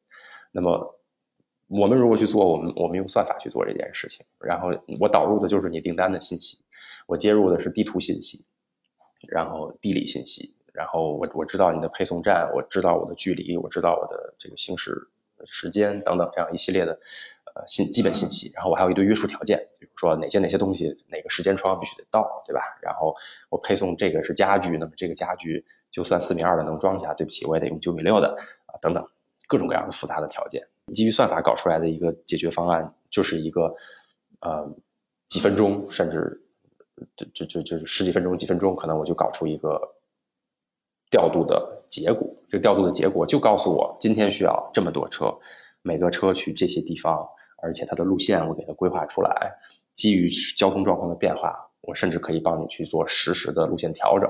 [0.51, 0.95] 那么。
[1.71, 6.57] 我们如果去做，我们我们用算法去做这件事情，然后我导入的就是你订单的信息，
[7.05, 8.43] 我接入的是地图信息，
[9.27, 14.99] 然后地理信息，然后我我知道你的配送站，我知道我的距离，我知道我的这个行驶
[15.45, 16.99] 时间等等这样一系列的
[17.55, 22.61] 呃信基本信息，然后我还有一堆约束条件，比如说哪些哪些东西哪个时间窗必须得到，对吧？
[22.81, 23.15] 然后
[23.49, 29.05] 我配送这个是家具，那么这个家具就算四米二的能装下，对不起，我也得用九米六的啊等等
[29.47, 30.65] 各种各样的复杂的条件。
[30.93, 33.75] 基于算法搞出来的一个解决方案，就是一个，
[34.41, 34.67] 呃，
[35.27, 36.41] 几分钟，甚至
[37.15, 39.79] 就就就就十几分钟、几分钟，可能我就搞出一个
[41.11, 42.27] 调度的结果。
[42.49, 45.31] 这调度的结果就告诉我，今天需要这么多车，
[45.83, 47.29] 每个车去这些地方，
[47.61, 49.51] 而且它的路线我给它规划出来。
[49.93, 54.29] 基于交通状况的变化，我甚至可以帮你去做实时的路线调整。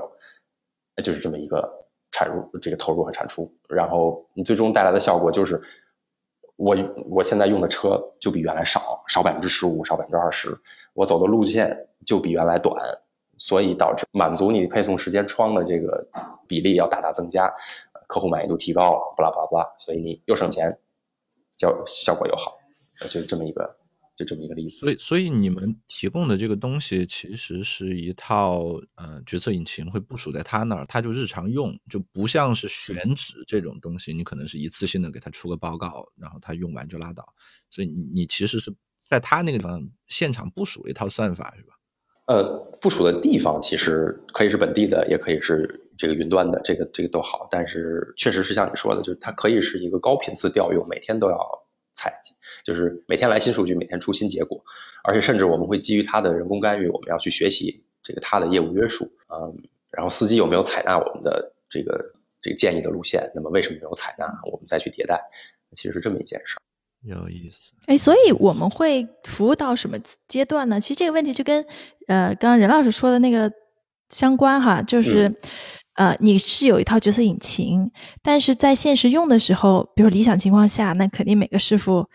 [1.02, 5.60] 就是这么一个产入，这个投入和产出，然后你最终带来的效果就是。
[6.62, 6.76] 我
[7.08, 10.54] 我现在用的车就比原来少，少百分之十五，少百分之二十。
[10.92, 12.76] 我走的路线就比原来短，
[13.38, 16.06] 所以导致满足你配送时间窗的这个
[16.46, 17.50] 比例要大大增加，
[18.06, 19.74] 客户满意度提高了，巴拉巴拉巴拉。
[19.78, 20.78] 所以你又省钱，
[21.56, 22.58] 效效果又好，
[23.08, 23.76] 就是这么一个。
[24.16, 37.24] 就这么一个例子，所以所以你们提供的这个东西其实是一套呃决策引擎，会部署在他那儿，他就日常用，就不像是选址这种东西，你可能是一次性的给他出个报告，然后他用完就拉倒。
[37.70, 38.70] 所以你你其实是
[39.08, 41.72] 在他那个地方现场部署一套算法，是吧？
[42.26, 42.44] 呃，
[42.78, 47.48] 部署的地方其实可以是本地的，也可以是这个云端的，这个这个都好。
[47.50, 51.38] 但是确实是像你说的，就是它可以是一个高频次调用，每天都要。
[51.92, 52.32] 采集
[52.64, 54.62] 就是每天来新数据，每天出新结果，
[55.02, 59.52] 而且甚至我们会基于它的人工干预，我们要去学习这个它的业务约束，嗯，
[59.90, 62.00] 然后司机有没有采纳我们的这个
[62.40, 63.30] 这个建议的路线？
[63.34, 64.26] 那么为什么没有采纳？
[64.44, 65.20] 我们再去迭代，
[65.74, 66.62] 其实是这么一件事儿。
[67.02, 67.72] 有意思。
[67.86, 69.98] 哎，所以我们会服务到什么
[70.28, 70.80] 阶段呢？
[70.80, 71.64] 其实这个问题就跟
[72.06, 73.50] 呃刚刚任老师说的那个
[74.08, 75.34] 相关哈，就是。
[75.94, 77.90] 呃，你是有一套角色引擎，
[78.22, 82.08] 但是在现实用的时候，比如理想情况下，那肯定每个师傅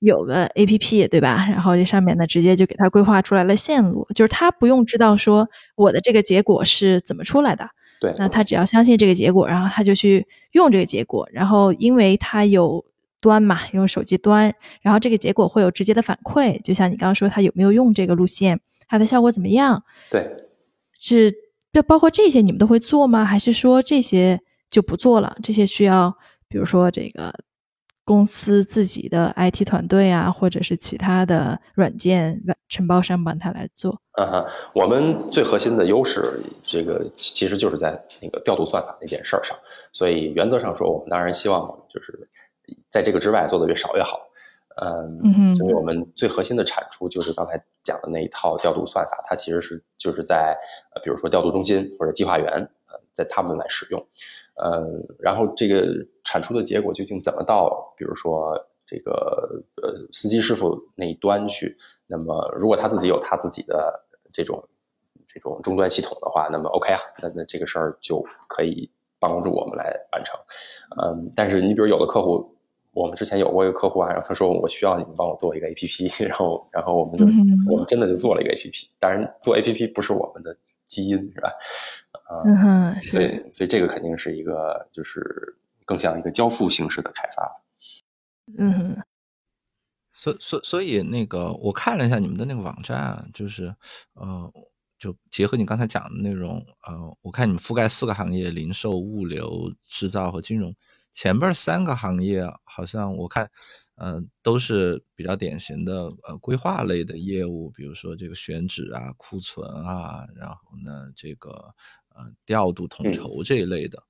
[0.00, 1.46] 有个 A P P，对吧？
[1.48, 7.68] 然后这上面呢，直接就给他规划出来了线路，就是他不用知道说我的这个结果是怎么出来的，
[8.00, 12.84] 对，那他只要相信这个结果，然后他就去用这个结果，然后因为他有
[13.20, 19.84] 端嘛，用手机端，然后这个结果会有直接的反馈，就像你刚刚说他有没有用这个路线，它的效果怎么样？
[20.10, 20.26] 对，
[20.98, 21.30] 是。
[21.72, 23.24] 就包括这些，你们都会做吗？
[23.24, 25.36] 还是说这些就不做了？
[25.42, 26.16] 这些需要，
[26.48, 27.32] 比如说这个
[28.04, 34.00] 公司自己的 IT 团队啊，或者是其他的软件承包商帮他来做。
[34.18, 39.56] 嗯哼，我们最核心的优势，这个其实就是在那个调度算法那件事儿上。
[39.92, 42.28] 所以原则上说，我们当然希望就是
[42.88, 44.18] 在这个之外做的越少越好。
[44.82, 50.56] 嗯，所以我们最核心的产出就是刚才讲的那一套调度算法，它其实是就是在
[50.94, 52.50] 呃，比如说调度中心或者计划员，
[52.86, 54.00] 呃，在他们来使用，
[54.54, 55.84] 嗯，然后这个
[56.24, 61.76] 产出的结果究竟怎么到，比如说这个呃司机师傅那一端去？
[62.06, 64.66] 那么如果他自己有他自己的这种
[65.26, 70.40] 这种终端系统的话，那么 OK 啊，那那这个事儿就可以帮助我们来完成。
[71.02, 72.56] 嗯，但是你比如有的客户。
[72.92, 77.24] 我们之前有过一个客户啊，然后他说我需要你们帮我做一个 A P P， 然后然后我们就
[77.70, 78.88] 我们真的就做了一个 A P P。
[78.98, 81.52] 当然做 A P P 不是我们的基因是吧？
[82.24, 87.62] 啊，所以所以这个肯定是一个就是更像一个交付形式的开发。
[88.58, 88.96] 嗯，
[90.12, 93.72] 所所所以那个我看了一下你们的那个网站，就是
[94.14, 94.52] 呃，
[94.98, 100.74] 就结合你刚才讲的内容，呃，我看你们覆盖四个行业：零售、物流、制造和金融。
[101.12, 103.50] 前边三个行业好像我看，
[103.96, 111.50] 呃，都是比较典型的呃规划类的业务，比如说这个选址啊、库存啊，然后呢这个
[112.14, 114.02] 呃调度统筹这一类的。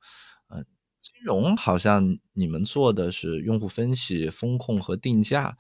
[0.49, 0.63] 呃，
[1.01, 5.57] 金融好像你们做的是用户分析、风控和定价，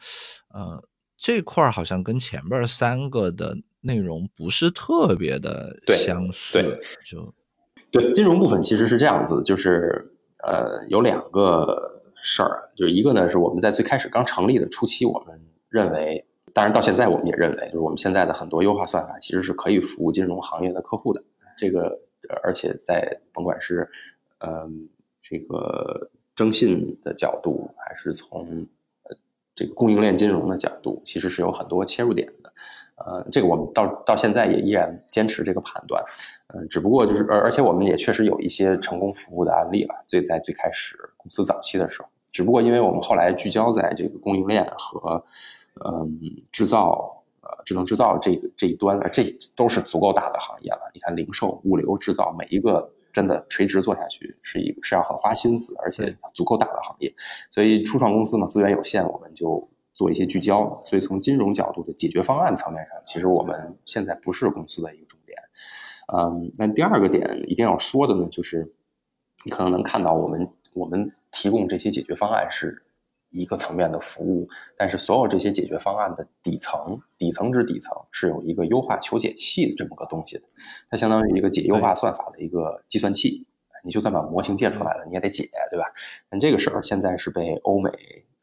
[0.51, 6.63] 呃，这块好像跟前边三个的内容不是特别的相似。
[6.63, 7.35] 对，就
[7.91, 10.17] 对金融部分其实是这样子，就是。
[10.43, 21.23] 呃，有两个事儿，就是一个呢，是我们在最开始刚成立的初期，我们认为当然，到现在我们也认为，就是我们现在的很多优化算法其实是可以服务金融行业的客户的。
[21.57, 21.99] 这个，
[22.43, 23.89] 而且在甭管是
[24.39, 24.89] 嗯
[25.23, 28.67] 这个征信的角度，还是从
[29.05, 29.17] 呃
[29.55, 32.53] 这个供应链金融的角度，其实是有很多切入点的。
[32.97, 36.03] 呃，这个我们到到现在也依然坚持这个判断。
[36.55, 40.05] 嗯，只不过就是，而而且我们也确实有一些成功服务的案例了。
[40.07, 45.25] 最在最开始公司早期的时候，只不过因为我们后来聚焦在这个供应链和。
[45.85, 49.23] 嗯，制造呃，智能制造这个这一端，这
[49.57, 50.91] 都是足够大的行业了。
[50.93, 57.15] 你看，零售、物流、制造，每一个真的垂直做下去，是一个是要很花心思，而且足够大的行业。
[57.53, 60.77] 所以初创公司嘛，资源有限，我们就做一些聚焦。
[60.85, 65.17] 所以从金融角度的解决方案层面上，其实我们现在不是公司的一个。
[66.13, 68.73] 嗯，那第二个点一定要说的呢，就是
[69.45, 72.83] 你可能能看到我们我们提供这些解决方案是。
[73.33, 80.43] 一个层面的服务，但是所有这些解决方案的底层、底层之底层是有一个优化求解器的这么个东西的，
[80.91, 83.47] 它相当于一个解优化算法的一个计算器。
[83.85, 85.85] 你就算把模型建出来了，你也得解，对吧？
[86.29, 87.89] 但这个事儿现在是被欧美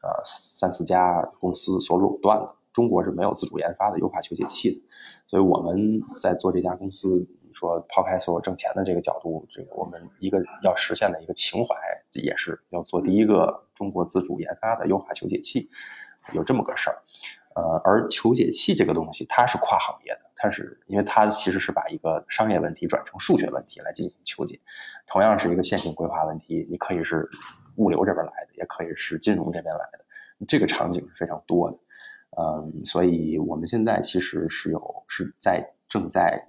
[0.00, 4.80] 呃三四家公司所垄断的，中国是没有自主研发的优化求解器的，
[5.26, 7.28] 所以我们在做这家公司。
[7.58, 11.74] 说抛开所有挣钱的这个角度，这个我们一个要实现的一个情怀，
[12.12, 15.68] 也是要做第一个中国自主研发的优化求解器，
[16.32, 17.02] 有这么个事儿。
[17.56, 24.60] 呃，而求解器这个东西，它是跨行业的，它是因为它其实是把一个商业问题转成数学问题来进行求解。
[25.08, 27.28] 同样是一个线性规划问题，你可以是
[27.74, 30.04] 物流这边来的，也可以是金融这边来的，
[30.46, 31.76] 这个场景是非常多的。
[32.40, 36.40] 嗯，所以我们现在其实是有是在正在。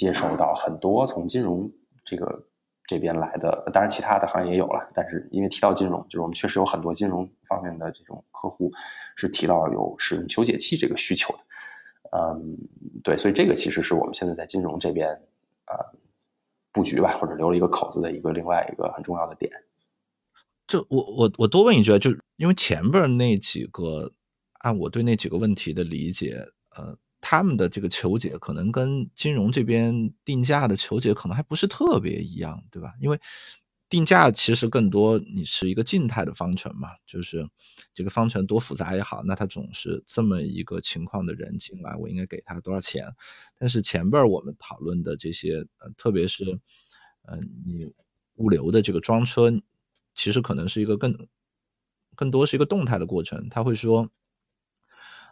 [0.00, 1.70] 接收到很多从金融
[2.04, 2.46] 这个
[2.86, 8.72] 这边来的，当然其他的行业也有了，但是因为提到金融，就是我们确实有很多金融方面的这种客户
[9.14, 11.40] 是提到有使用求解器这个需求的，
[12.18, 12.58] 嗯，
[13.04, 15.08] 对，所以这个其实是我们现在在金融这边
[15.66, 15.78] 啊
[16.72, 19.52] 布局吧，或者留了一个口子的一个另外一个很重要的点。
[20.66, 24.12] 就我我我多问一句，就是因为前边那几个
[24.60, 26.34] 按我对那几个问题的理解，
[26.76, 26.98] 呃。
[27.20, 32.94] 他们的这个求解可能跟金融这边定价的求解可能还不是特别一样，对吧？
[33.00, 33.20] 因为
[33.88, 37.48] 定价其实更多你是一个静态的方程嘛，就是
[37.92, 43.04] 这个方程多复杂也好，那它总是这么一个情况的人进来，我应该给他多少钱？
[43.58, 46.44] 但是前边我们讨论的这些，呃，特别是
[47.28, 47.92] 嗯，你
[48.36, 49.52] 物流的这个装车，
[50.14, 51.28] 其实可能是一个更
[52.14, 54.08] 更多是一个动态的过程，他会说。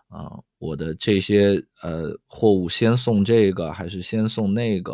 [0.08, 4.92] 啊，我的这些呃货物先送这个还是先送那个？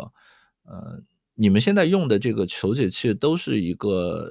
[0.65, 0.99] 呃，
[1.35, 4.29] 你们现在用的这个求解器都是一个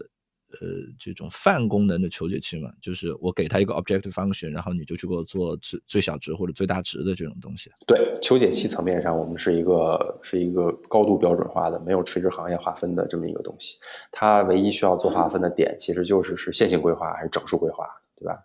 [0.50, 0.58] 呃
[0.98, 2.70] 这种泛功能的求解器嘛？
[2.82, 7.70] 就是我给它一个 objective function，然后你就去给我做最最小值或者最大值的这种东西。
[7.86, 13.78] 对，求解器层面上，我们是一个是一个高度标准化的，没有垂直行业划分的这么一个东西。
[14.10, 18.38] 它唯一需要做划分的点，其实就是是线性规划还是整数规划，对吧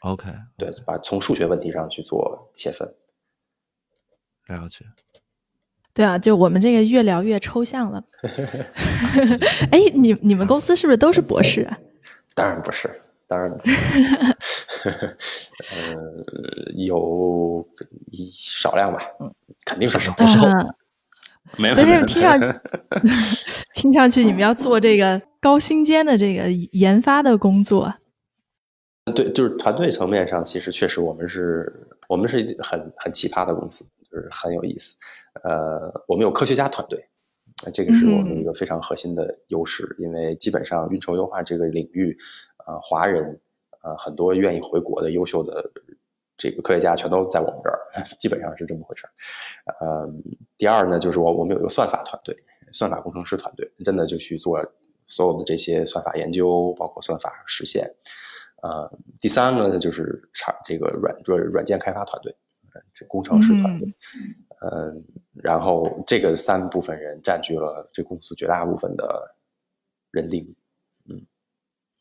[0.00, 2.88] ？OK，对，把从数学问题上去做切分，
[4.46, 4.84] 了解。
[5.92, 8.04] 对啊，就我们这个越聊越抽象了。
[9.72, 11.76] 哎，你你们公司是不是都是博士啊？
[12.36, 12.88] 当然不是，
[13.26, 13.50] 当然，
[14.84, 17.66] 呃，有
[18.12, 19.00] 一少量吧，
[19.64, 20.46] 肯定是少数。
[21.56, 22.38] 没有，但是听上
[23.74, 27.92] 听上去，你们要做这个高薪尖的这个研发的工作。
[29.12, 31.72] 对，就是团队层面上，其实确实我们是，
[32.08, 34.96] 我们是很很奇葩的公司，就是很有意思。
[35.44, 37.04] 呃，我们有科学家团队，
[37.72, 42.16] 这个是我们一个非常核心的优势，因为基本上运筹优化这个领域，
[42.66, 43.38] 呃，华人，
[43.82, 45.70] 呃，很多愿意回国的优秀的
[46.36, 47.78] 这个科学家全都在我们这儿，
[48.18, 49.10] 基本上是这么回事儿。
[49.80, 50.08] 呃，
[50.56, 52.36] 第二呢，就是我我们有一个算法团队，
[52.72, 54.64] 算法工程师团队，真的就去做
[55.06, 57.90] 所有的这些算法研究，包括算法实现。
[58.60, 58.90] 呃，
[59.20, 62.34] 第三个呢，就是产这个软软软件开发团队，
[62.92, 63.94] 这工程师团队，
[64.62, 69.36] 嗯，然后这个三部分人占据了这公司绝大部分的
[70.10, 70.56] 人力，
[71.08, 71.26] 嗯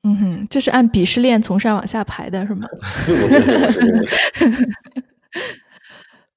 [0.02, 2.68] 嗯哼，这是按鄙视链从上往下排的是吗？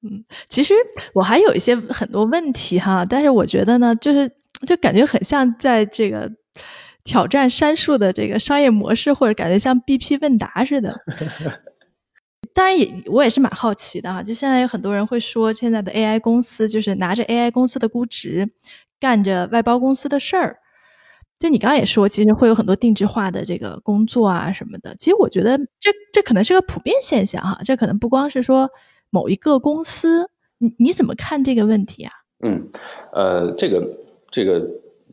[0.03, 0.75] 嗯，其实
[1.14, 4.31] 我还有一些很多问题哈，但是我觉得呢，就是
[4.66, 6.31] 就感觉很像在这个。
[7.05, 11.01] 挑战杉树的这个商业模式，或者感觉像 BP 问答似的。
[12.53, 14.23] 当然也，我也是蛮好奇的哈。
[14.23, 18.51] 就现在有很多人会说，现在的 AI 公司就是拿着 AI 公司的估值，
[18.99, 20.57] 干着外包公司的事儿。
[21.39, 24.95] 就你刚刚也说，其实会有很多定制化的这个工作啊什么的。
[24.97, 28.69] 其实我觉得这这可能是个普遍现象哈，这可能不光是说
[29.11, 30.29] 某一个公司。
[30.59, 32.13] 你你怎么看这个问题啊？
[32.45, 32.69] 嗯，
[33.15, 33.83] 呃，这个
[34.31, 34.61] 这个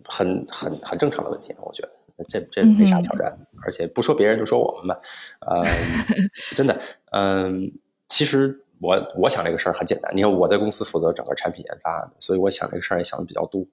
[0.08, 1.90] 很很很正常的问题，我觉得
[2.28, 5.02] 这这没啥挑战，而且不说别人就说我们吧，
[5.42, 5.64] 呃，
[6.56, 6.80] 真的，
[7.12, 7.72] 嗯，
[8.08, 13.66] 其实我我想这个事儿很简单，你看我在公司负责整个产品研发，所以我想这个事儿也想的比较多。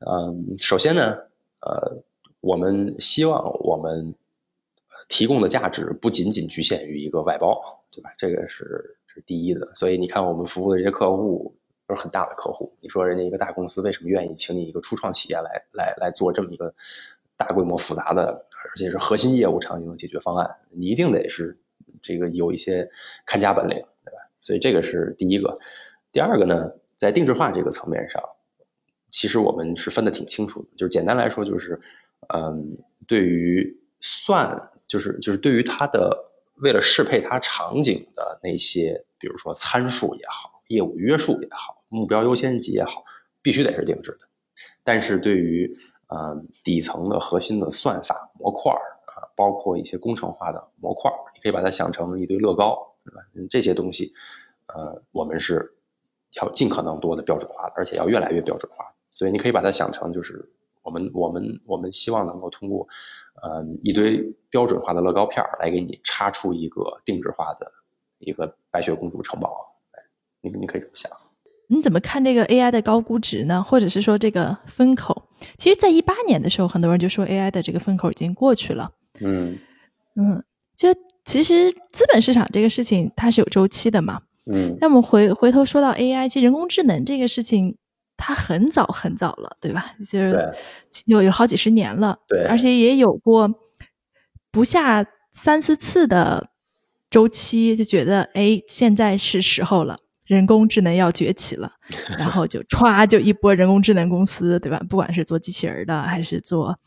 [0.00, 1.16] 嗯，首先呢，
[1.60, 2.02] 呃，
[2.40, 4.14] 我们希望我们
[5.08, 7.60] 提供的价值不仅仅局限于一个外包，
[7.90, 8.10] 对吧？
[8.16, 8.96] 这个是。
[9.06, 11.54] 是第一的，所以你看，我们服务的这些客户
[11.86, 12.76] 都是很大的客户。
[12.80, 16.74] 你说人家一个大公司为什么愿意请你一个初创企业来来来做这么一个
[17.36, 20.50] 大规模复杂的，而且是核心业务场景的解决方案？
[20.70, 21.58] 你一定得是
[22.02, 22.88] 这个有一些
[23.26, 24.18] 看家本领，对吧？
[24.40, 25.58] 所以这个是第一个。
[26.12, 28.22] 第二个呢，在定制化这个层面上，
[29.10, 30.68] 其实我们是分得挺清楚的。
[30.76, 31.80] 就是简单来说，就是
[32.34, 32.76] 嗯，
[33.06, 36.30] 对于算，就是就是对于它的。
[36.58, 43.04] 为了适配它场景的那些，比如说参数也好，业务约束也好，目标优先级也好，
[43.42, 44.26] 必须得是定制的。
[44.82, 53.20] 但是对于呃底层的核心的算法模块啊，包括一些工程化的模块，你可以把它想成一堆乐高，对吧？
[53.48, 54.12] 这些东西，
[54.66, 55.74] 呃，我们是
[56.40, 58.84] 要尽可能多的标准化的，而且要越来越标准化。
[59.10, 60.48] 所以你可以把它想成就是
[60.82, 62.86] 我们我们我们希望能够通过。
[63.42, 67.70] 嗯，一堆标准化的乐高片儿来给你插出一个定制化的
[68.18, 69.73] 一个白雪公主城堡，
[70.44, 71.10] 你你可以这么想。
[71.66, 73.62] 你怎么看这个 AI 的高估值呢？
[73.62, 75.30] 或者是说这个风口？
[75.56, 78.90] 其实，在一八年的时候，很多人就说 AI 的这个风口已经过去了。
[79.20, 79.58] 嗯
[80.16, 80.44] 嗯，
[80.76, 80.88] 就
[81.24, 84.20] 其实资本市场这个事情它是有周期的嘛。
[84.52, 87.76] 嗯，那我们回回头说到 AI，其实人工智能这个事情。
[88.16, 89.92] 它很早很早了，对吧？
[90.08, 90.54] 就是
[91.06, 93.52] 有有好几十年了，对，而且也有过
[94.52, 96.48] 不下三四次的
[97.10, 101.72] 周期，就觉得哎，现在是时候了，人工智能要崛起了，
[102.18, 104.78] 然后就歘就一波人工智能公司，对吧？
[104.88, 106.78] 不管是做机器人的，还是做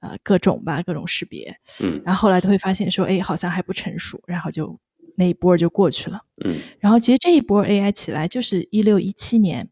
[0.00, 4.78] 呃各种吧，各种识别，嗯，然后后来都会发现说，哎，好像还不成熟，然后就
[5.16, 9.68] 那一波就过去了，嗯，然后其实这一波 AI 起来就是一六一七年。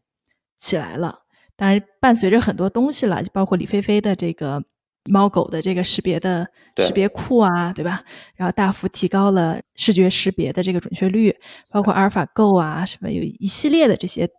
[0.61, 1.19] 起来了，
[1.55, 4.61] 当然伴随着很多东西了，就包括李飞飞的这个
[5.05, 6.47] 猫狗的这个识别的
[6.77, 8.03] 识别库啊，对吧？
[8.35, 11.35] 然后大幅提高了视觉识别的这个准确率，
[11.69, 14.29] 包括阿尔法 Go 啊，什么有一系列的这些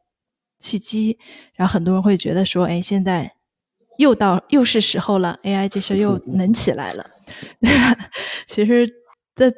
[0.59, 1.19] 契机，
[1.55, 3.33] 然后很多人会觉得说，哎，现在
[3.99, 7.11] 又到又是时候了，AI 这事又 能起来了。
[8.47, 8.89] 其实
[9.35, 9.53] 在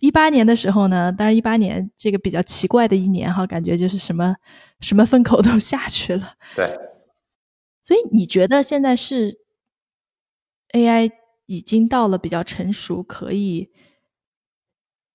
[0.00, 4.34] 一八年的时候呢，当然一八年这个比较奇怪的一年哈，感觉就是什么。
[4.80, 6.78] 什么风口都 下去了，对。
[7.82, 9.36] 所以你觉得现在是
[10.72, 11.10] AI
[11.46, 13.70] 已经到了比较成熟，可以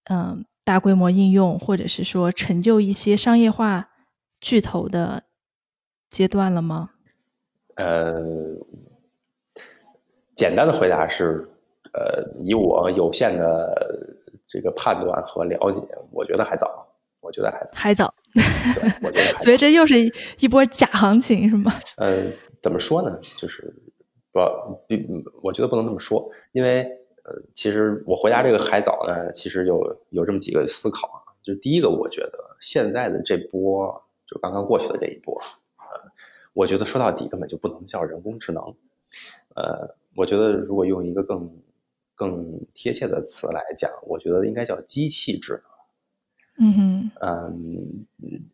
[0.06, 3.90] 嗯大规模应用，或者是说成就一些商业化
[4.42, 5.24] 巨头的
[6.10, 6.92] 阶段了吗？
[7.76, 8.22] 呃，
[10.36, 11.50] 简单的回答是，
[11.94, 14.16] 呃，以我有限的
[14.48, 15.82] 这个判断和了解，
[16.12, 16.88] 我觉得还早。
[17.20, 18.14] 我觉得还早，还早。
[18.34, 18.44] 对，
[19.02, 19.38] 我觉得。
[19.40, 19.98] 所以这又是
[20.40, 21.74] 一波假行情，是吗？
[21.96, 22.26] 呃，
[22.62, 23.18] 怎么说呢？
[23.38, 23.74] 就是
[24.34, 24.40] 不，
[24.88, 26.82] 并我觉得不能这么说，因为
[27.24, 31.22] 呃，其实我回答这个还早呢，其实有有这么几个思考啊。
[31.44, 35.40] 就第一个，我觉得现在的这波，就刚刚过去的这一波，
[35.78, 36.12] 呃，
[36.54, 38.64] 我觉得说到底根本就不能叫人工智能。
[39.56, 41.62] 呃，我觉得如果用一个更
[42.16, 45.73] 更贴切的词来讲，我觉得应该叫机器智能。
[46.60, 48.06] 嗯哼，嗯，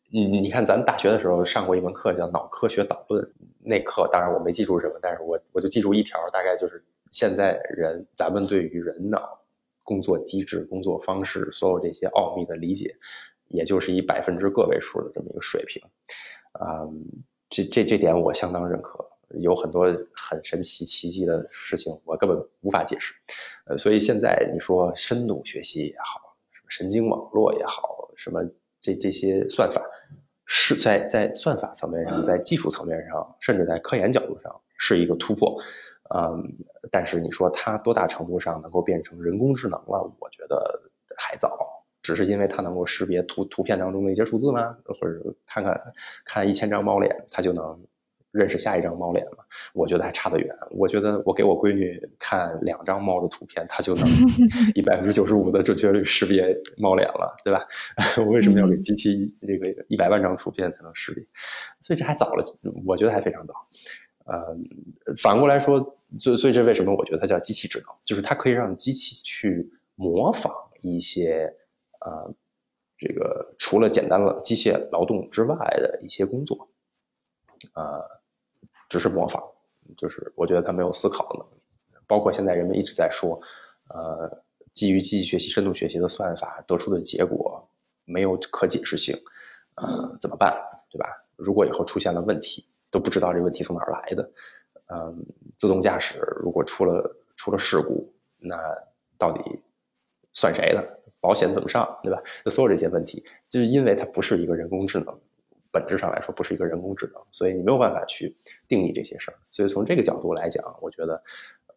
[0.09, 3.29] 你你看，咱大学的时候上过一门课叫脑科学导论，
[3.61, 6.81] 那课当然我没记住什么，但是我我就记住一条，大概就是
[7.11, 9.37] 现在人咱们对于人脑
[9.83, 12.95] 工作机制、工作方式所有这些奥秘的理解，
[13.49, 15.83] 也就是以百分之个位数的这么一个水平，
[16.53, 16.87] 啊，
[17.49, 19.05] 这这这点我相当认可，
[19.41, 19.85] 有很多
[20.15, 23.13] 很神奇奇迹的事情，我根本无法解释，
[23.65, 26.28] 呃，所以现在你说深度学习也好。
[26.69, 28.41] 神经网络也好，什么
[28.79, 29.81] 这这些算法
[30.45, 35.55] 是在在算法层面上，在技术层面上，甚至在科研角度上是一个突破，
[36.15, 36.41] 嗯，
[36.89, 40.15] 但是你说它多大程度上能够变成人工智能了？
[40.19, 40.81] 我觉得
[41.17, 41.57] 还早，
[42.01, 44.77] 只是因为它能够识别图图片当中的一些数字吗？
[44.85, 45.93] 或者看看
[46.23, 47.79] 看一千张猫脸，它就能。
[48.31, 49.37] 认识下一张猫脸了，
[49.73, 50.55] 我觉得还差得远。
[50.71, 54.05] 我觉得我给我闺女看两张猫的图片，她就能
[54.75, 57.65] 以百分之九十五的准确率识别猫脸了，对吧？
[58.17, 61.23] 我为什么要给机器这个一百万张图片才能识别？
[61.79, 62.43] 所以这还早了，
[62.85, 63.53] 我觉得还非常早。
[64.25, 64.55] 呃，
[65.17, 65.79] 反过来说，
[66.19, 67.87] 所所以这为什么我觉得它叫机器智能？
[68.03, 70.53] 就是它可以让机器去模仿
[70.83, 71.51] 一些
[72.01, 72.31] 呃，
[72.95, 76.69] 这个除了简单的机械劳动之外的一些工作，
[77.73, 78.18] 呃，
[78.89, 79.41] 只是模仿，
[79.95, 81.61] 就是我觉得它没有思考的能力。
[82.05, 83.39] 包括现在人们一直在说，
[83.89, 87.65] 呃，基于机器学习、深度学习的算法得出的结果
[88.03, 89.15] 没有可解释性，
[89.75, 90.51] 呃，怎么办？
[90.89, 91.07] 对吧？
[91.35, 94.31] 如果以后出现了问题，都不知道这问题从哪儿来的，
[94.87, 95.23] 嗯，
[95.55, 98.57] 自动驾驶如果出了出了事故，那
[99.17, 99.39] 到底
[100.33, 100.99] 算谁的？
[101.21, 101.85] 保险怎么上？
[102.01, 102.19] 对吧？
[102.43, 105.19] 就所有这些问题，就是因为它不是一个人工智能，
[105.71, 108.35] 本质上来说不是一个人工智能，所以你没有办法去
[108.67, 109.37] 定义这些事儿。
[109.51, 111.21] 所以从这个角度来讲，我觉得，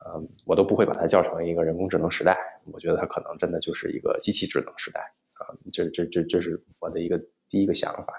[0.06, 2.36] 嗯，我都不会把它叫成一个人工智能时代。
[2.72, 5.00] 我觉得它可能真的就是一个机器智能时代
[5.34, 5.50] 啊！
[5.72, 7.18] 这这这这是我的一个
[7.48, 8.12] 第一个想法。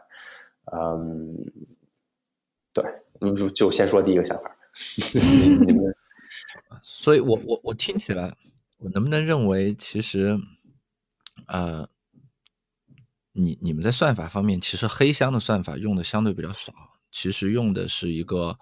[0.72, 1.36] 嗯。
[2.76, 2.84] 对，
[3.38, 4.58] 就就先说第一个想法。
[5.64, 5.96] 你们，
[6.82, 8.36] 所以我我我听起来，
[8.80, 10.36] 我能不能认为，其实，
[11.46, 11.88] 呃，
[13.34, 16.74] 你你们在算法方面，其实黑箱的算法用的相对比较少，
[17.12, 18.58] 其实用的是一个。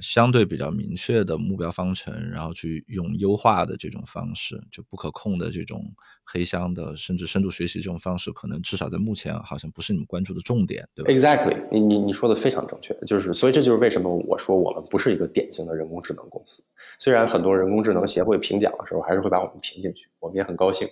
[0.00, 5.84] 相对比较明确的目标方程，然后去用优化的这种方式，就不可控的这种
[6.24, 16.64] 黑箱的，甚至深度学习这种方式，可能至少在目前好像不是你们关注的重点，对吧？Exactly，你你你说的非常正确，就是所以这就是为什么我说我们不是一个典型的人工智能公司。
[16.98, 20.88] 虽然很多人工智能协会评奖的时候还是会把我们评进去，我们也很高兴。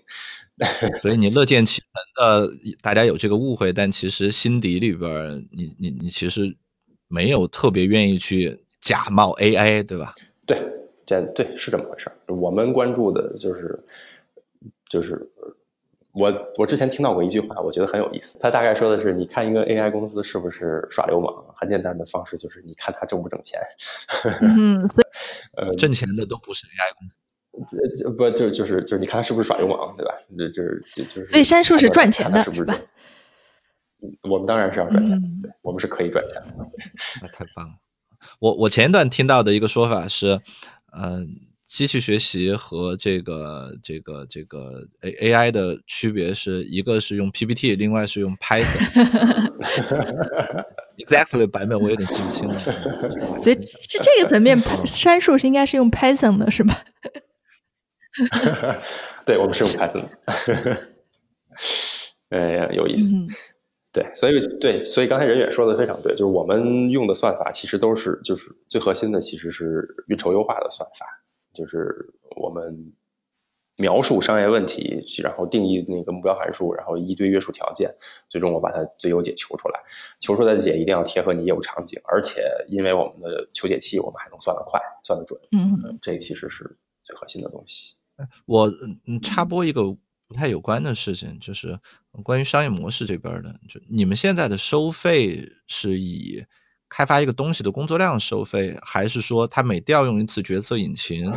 [1.01, 6.55] 所以你乐见其成的，大家有这个误会，但其实心底里边，你你你其实
[7.09, 8.61] 没有特别愿意去。
[8.81, 10.15] 假冒 AI 对吧？
[10.47, 10.61] 对，
[11.07, 13.79] 这对是这么回事我们关注的就是，
[14.89, 15.31] 就是
[16.13, 18.39] 我我之前听到过一句话，我觉得很有意思。
[18.41, 21.33] 他大概说的是，你看一个 AI 公司是不是耍流氓？
[21.55, 23.61] 很简单的方式就是你看他挣不挣钱。
[24.41, 24.89] 嗯，
[25.57, 27.17] 呃，挣钱的都不是 AI 公司。
[27.69, 30.15] 这这不就就是就是你看他是不是耍流氓，对吧？
[30.39, 31.27] 这就是就就是。
[31.27, 32.67] 所以杉树是赚钱的，是不是？
[34.23, 36.67] 我们当然是要赚钱，对我们是可以赚钱的。
[37.21, 37.75] 那太棒了。
[38.41, 40.41] 我我前一段听到的一个说法是，
[40.93, 41.29] 嗯，
[41.69, 49.53] 机器学习和这个这个这个 A A I 的区别是一个是用 P P T，另外是用 Python。
[50.99, 52.59] Exactly 版本我有点记不清了。
[53.39, 56.83] 所以是这个层面，杉树是应该是用 Python 的是吧？
[59.25, 60.05] 对我们是用 Python。
[62.31, 63.15] 哎，有意思。
[63.93, 71.05] 对，所以对，所以刚才任远说的非常对，就是我们用的算法其实都是，就是最核心的其实是运筹优化的算法，
[71.53, 72.93] 就是我们
[73.79, 77.93] 描述商业问题，然后定义那个目标函数，然后一堆约束条件，
[78.29, 79.81] 最终我把它最优解求出来，
[80.21, 87.97] 求出来的解一定要贴合你业务场景，而且因为我们的求解器，我们还能算得快，算得准，嗯，这其实是最核心的东西。
[88.47, 88.69] 我
[89.07, 89.97] 嗯插播一个。
[90.31, 91.77] 不太有关的事情，就是
[92.23, 93.53] 关于商业模式这边的。
[93.69, 96.41] 就你们现在的收费是以
[96.89, 101.33] 开发一个东西的工作量收费，还是说它每调用一次决策引擎，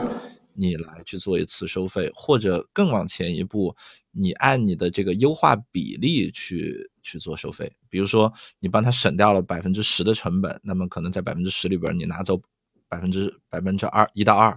[0.54, 3.76] 你来去做一次收费，或者更往前一步，
[4.12, 7.76] 你按你的这个优化比例去去做收费？
[7.90, 12.40] 比如说你帮他省掉了百分之十的成本，那么可能在百分之十里边你拿走
[12.88, 14.56] 百分之百分之二一到二，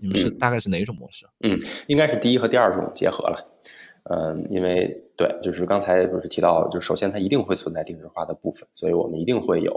[0.00, 1.26] 你们是大概是哪种模式？
[1.40, 3.48] 嗯，应该是第一和第二种结合了。
[4.04, 9.72] 嗯，因为对，就是刚才不是提到，就首先它一定会存在定制化的部分，所以我们一定会有，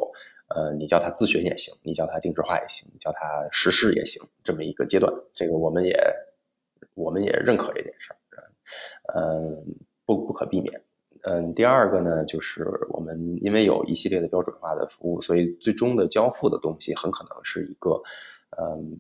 [0.47, 5.95] 呃，你叫它自学也行，你叫它定制化也行，你叫它实施也行，这么一个阶段，这个我们也
[6.95, 8.17] 我们也认可这件事儿，
[9.13, 9.63] 嗯，
[10.05, 10.81] 不不可避免。
[11.21, 18.01] 嗯，第二个呢，就是我们因为有一系列的标准化的服务，所以最终的交付的东西很可能是一个，
[18.57, 18.97] 嗯，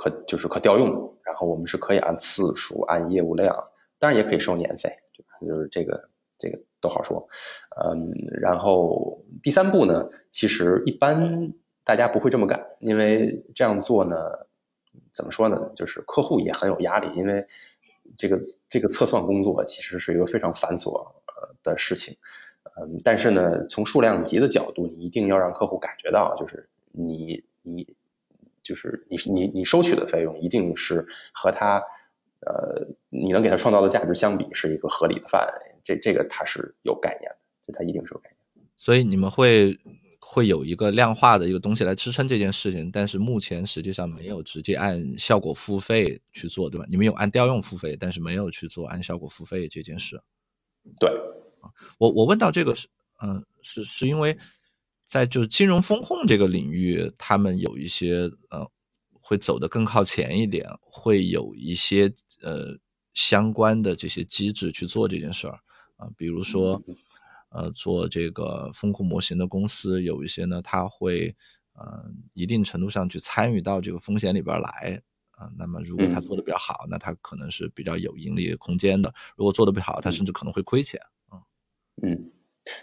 [0.00, 0.88] 可就是可调用，
[1.22, 3.54] 然后我们是可以按次数、按业务量。
[3.98, 4.90] 当然也可以收年费，
[5.46, 7.28] 就是这个这个都好说，
[7.84, 11.52] 嗯，然后第三步呢，其实一般
[11.84, 14.16] 大家不会这么干，因为这样做呢，
[15.12, 15.70] 怎么说呢？
[15.76, 17.46] 就是客户也很有压力，因为
[18.16, 18.40] 这个
[18.70, 21.06] 这个测算工作其实是一个非常繁琐
[21.62, 22.16] 的事情，
[22.80, 27.86] 嗯，但是呢，从数量级的角度，你一定要让客户感觉到，就是你你
[28.70, 31.82] 就是你你你收取的费用一定是和他。
[32.42, 38.66] 呃，你能给他创造的价值相比是一个合理的范围，这这个它是有概念的，这它一定是有概念。
[38.78, 39.78] 所以你们会
[40.18, 46.86] 会有一个量化的一个东西来支撑这件事情，但是目前实际上没有直接按效果付费去做，对吧？
[46.88, 50.18] 你们有按调用付费，但是没有去做按效果付费这件事。
[50.98, 51.10] 对，
[51.98, 52.88] 我我问到这个是，
[53.22, 54.34] 嗯，是是因为
[55.10, 58.64] 在就是金融风控这个领域，他们有一些呃
[59.10, 62.78] 会走得更靠前一点，会有一些呃
[63.12, 65.58] 相关的这些机制去做这件事儿。
[65.96, 66.80] 啊，比如说
[67.48, 71.34] 呃做这个风控模型的公司有一些呢，他会
[71.72, 75.02] 呃一定程度上去参与到这个风险里边来。
[75.32, 81.00] 啊，那么如果他做的比较好，那他可能是比较有盈利空间的；如果做的不好，他甚至可能会亏钱。
[81.32, 81.42] 嗯
[82.02, 82.32] 嗯，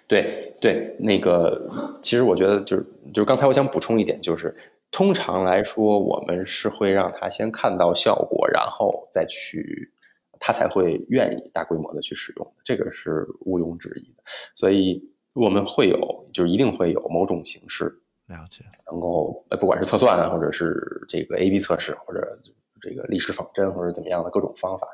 [0.08, 1.70] 对对，那个
[2.02, 4.56] 其实我觉得就是就是刚才我想补充一点，就是
[4.92, 9.92] 通常来说，我们是会让他先看到效果，然后再去，
[10.40, 14.24] 他才会愿意大规模的去使用，这个是毋庸置疑的。
[14.56, 15.02] 所以
[15.34, 17.86] 我们会有，就是一定会有某种形式。
[18.28, 22.38] 了解，能够呃，不管是测算啊，或者是这个 A/B 测试，或者
[22.82, 24.86] 这个历史仿真，或者怎么样的各种方法，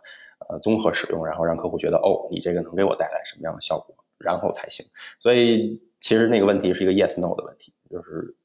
[0.49, 4.85] 呃，综合使用，然后让客户觉得哦，你这个能给我带来什么样的效果，然后才行。
[5.19, 8.35] 所以其实那个问题是一个 yes no 的问题，就是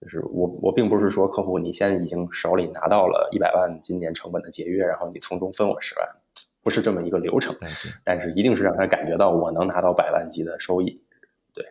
[0.00, 6.08] 就是我我并不是说客户你现在已经手里拿到了一百万今年成本的节约，然后你从中分我十万，
[6.62, 7.56] 不是这么一个流程。
[8.04, 11.02] 但是一定是让他感觉到我能拿到百万级的收益。
[11.54, 11.64] 对，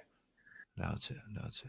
[0.76, 1.66] 了解了解。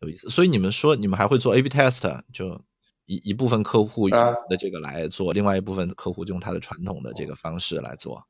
[0.00, 2.60] 有意思，所以你们说你们还会做 A/B test，就
[3.04, 8.26] 一一部分客户的这个来做，另外一部分客户用他的传统的这个方式来做。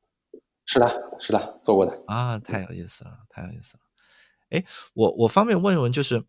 [0.73, 3.81] 是的，是的，做过的啊，太有意思了，太有意思了。
[4.51, 4.65] 哎，
[4.95, 6.25] 我我方便问一问，就是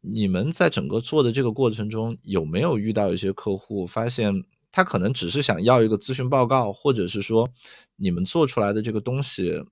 [0.00, 4.32] 你们在整个做的这个过程中，有没有遇到一些客户发现
[4.72, 7.48] 他可能只是想要一个咨询报告，或者是说
[7.94, 9.64] 你们做出来的这个东西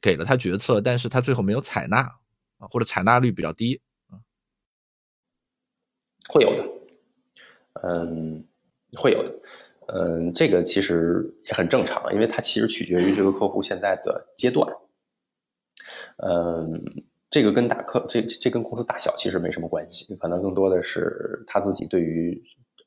[0.00, 1.98] 给了他决策，但是他最后没有采纳
[2.58, 3.80] 啊，或者采纳率比较低。
[6.28, 6.64] 会有的，
[7.82, 8.46] 嗯，
[8.92, 9.34] 会有的，
[9.92, 14.70] 嗯，这个其实也很正常，因为它其实取决于这个客户现在的阶段，
[16.18, 16.82] 嗯，
[17.30, 22.40] 这个跟大客这这跟公司大小其实没什么关系，可能更多的是他自己对于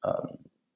[0.03, 0.11] 呃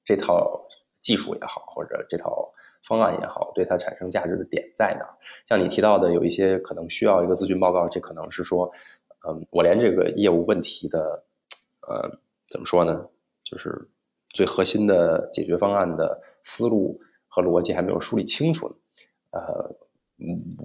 [0.04, 0.66] 这套
[1.00, 2.52] 技术也好，或者这套
[2.84, 5.06] 方案也好，对他产生价值的点在哪？
[5.46, 8.72] 像你提到的，有一些可能需要一个咨询报告，这可能是说，
[9.28, 11.24] 嗯，我连这个业务问题的，
[11.88, 12.20] 呃。
[12.48, 13.04] 怎么说呢？
[13.44, 13.76] 就是
[14.36, 18.76] 最核心的解决方案的思路和逻辑还没有梳理清楚呢。
[19.32, 19.76] 呃，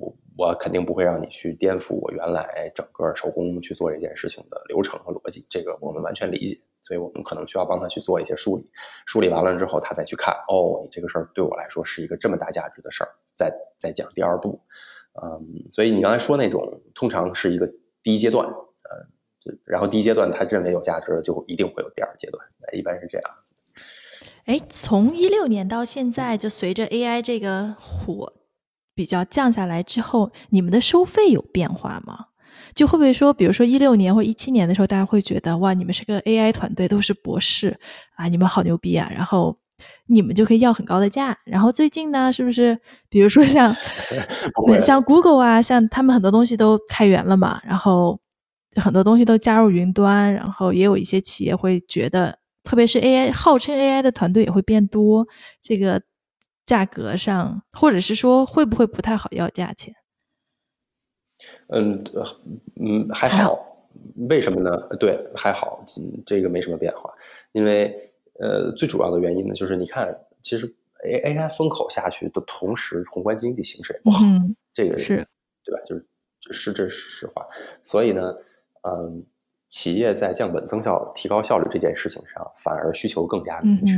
[0.00, 6.60] 我我肯定不会让你去颠覆我原来整个手工去做这件事情的流程和逻辑，这个我们完全理解。
[6.80, 8.68] 所以我们可能需要帮他去做一些梳理，
[9.06, 10.34] 梳理完了之后，他再去看。
[10.48, 14.60] 哦，你这个事儿对我来说是一个这么大价值的事儿，再再讲第二步。
[15.22, 17.70] 嗯，所以你刚才说那种，通常是一个
[18.02, 19.06] 第一阶段，呃。
[19.64, 23.30] 然后第一阶段他认为有价值，就一定会有第二阶段，一般是这样。
[24.46, 28.32] 哎，从一六年到现在，就随着 AI 这个火
[28.94, 32.26] 比较降下来之后，你们的收费有变化吗？
[32.74, 37.78] 就会不会说，比如说一六年或一七年的时候，大家会觉得哇，你们是个 AI 团队，都是博士
[38.16, 39.56] 啊，你们好牛逼啊，然后
[40.06, 41.36] 你们就可以要很高的价。
[41.44, 42.78] 然后最近呢，是不是
[43.08, 43.74] 比如说像
[44.80, 48.18] 像 Google 啊，像他们很多东西都开源了嘛，然后。
[48.76, 55.26] 很多东西都加入云端，然后也有一些企业会觉得，特别是 AI 号称 AI 的团队也会变多，
[55.60, 56.02] 这个
[56.64, 59.94] 价格上，或者是说会不会不太好要价钱？
[61.68, 62.04] 嗯，
[62.76, 63.66] 嗯，还好。
[64.28, 64.70] 为什么呢？
[64.98, 65.84] 对，还好，
[66.26, 67.12] 这个没什么变化。
[67.52, 70.66] 因为呃，最主要的原因呢，就是你看，其实
[71.04, 74.24] A AI 风口下去的同时，宏观经济形势也不好，
[74.72, 75.26] 这个是，
[75.64, 75.80] 对吧？
[75.86, 76.06] 就是
[76.52, 77.46] 是这是实话。
[77.84, 78.34] 所以呢。
[78.82, 79.22] 嗯，
[79.70, 83.94] 企业在降本增效、提高效率这件事情上，反而需求更加明确。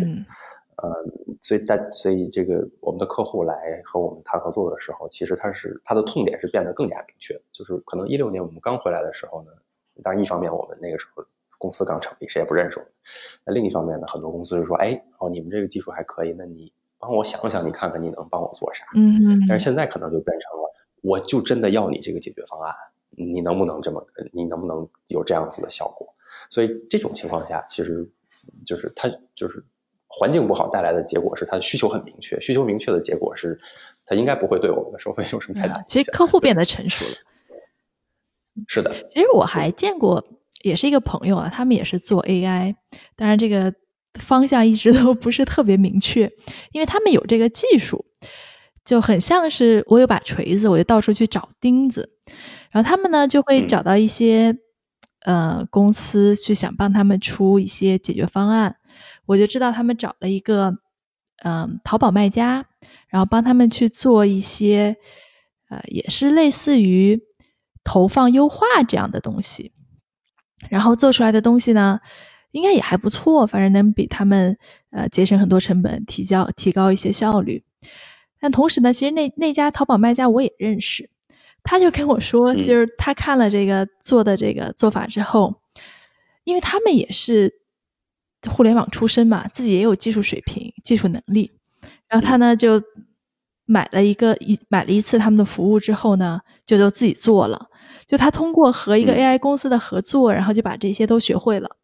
[0.85, 7.41] 嗯，所以在所以这个我们的客户来和我们谈合作的时候，其实他是他的痛点是变得更加明确。
[7.53, 9.51] 就是可能一六年我们刚回来的时候呢，
[10.03, 11.25] 当然一方面我们那个时候
[11.57, 12.93] 公司刚成立，谁也不认识我们。
[13.47, 18.85] 那另一方面呢，很多公司是说，哎，哦，你们这个技术还可以，那你帮我想想，你看看你能帮我做啥？
[18.95, 22.75] 嗯，但是现在可能就变成了，我就真的要你这个解决方案。
[23.17, 24.05] 你能不能这么？
[24.33, 26.07] 你能不能有这样子的效果？
[26.51, 28.09] 所以这种情况下，其实
[28.65, 29.65] 就是它就是
[30.09, 32.41] 环境不好带来的结果是，它的需求很明确。
[32.41, 33.59] 需求明确的结果是，
[34.05, 35.81] 它应该不会对我们的收费有什么太大。
[35.83, 37.13] 其实客户变得成熟了。
[38.67, 38.91] 是的。
[39.09, 40.23] 其实我还见过，
[40.63, 42.75] 也是一个朋友啊，他们也是做 AI，
[43.17, 43.73] 当然这个
[44.21, 46.31] 方向一直都不是特别明确，
[46.73, 48.05] 因为他们有这个技术，
[48.85, 52.11] 就很像是我有把锤子，我就到处去找钉子。
[52.73, 54.57] 然后他们呢就会找到一些
[55.25, 58.77] 呃公司去想帮他们出一些解决方案，
[59.27, 60.79] 我就知道他们找了一个
[61.45, 62.67] 嗯淘宝卖家，
[63.09, 64.97] 然后帮他们去做一些
[65.69, 67.21] 呃也是类似于
[67.85, 69.73] 投放优化这样的东西。
[70.71, 71.99] 然后做出来的东西呢，
[72.53, 74.57] 应该也还不错，反正能比他们
[74.91, 77.65] 呃节省很多成本，提交提高一些效率。
[78.41, 81.11] 但同时呢，其实那那家淘宝卖家我也认识，
[81.65, 85.55] 他就跟我说，就是他看了这个做的这个做法之后，
[86.45, 87.53] 因为他们也是
[88.51, 91.53] 互联网出身嘛，自己也有技术水平、技术能力，
[92.09, 92.83] 然后他呢就
[93.65, 97.69] 买了一个一买了一次他们的服务之后呢，就都自己做了。
[98.07, 101.77] 就他通过和一个 AI 公司的合作，然后就把这些都学会了。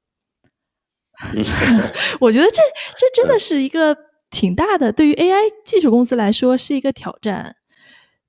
[2.20, 2.62] 我觉得这
[2.97, 3.97] 这真的是一个
[4.31, 7.57] 挺大的，对于 AI 技术公司来说是一个挑战。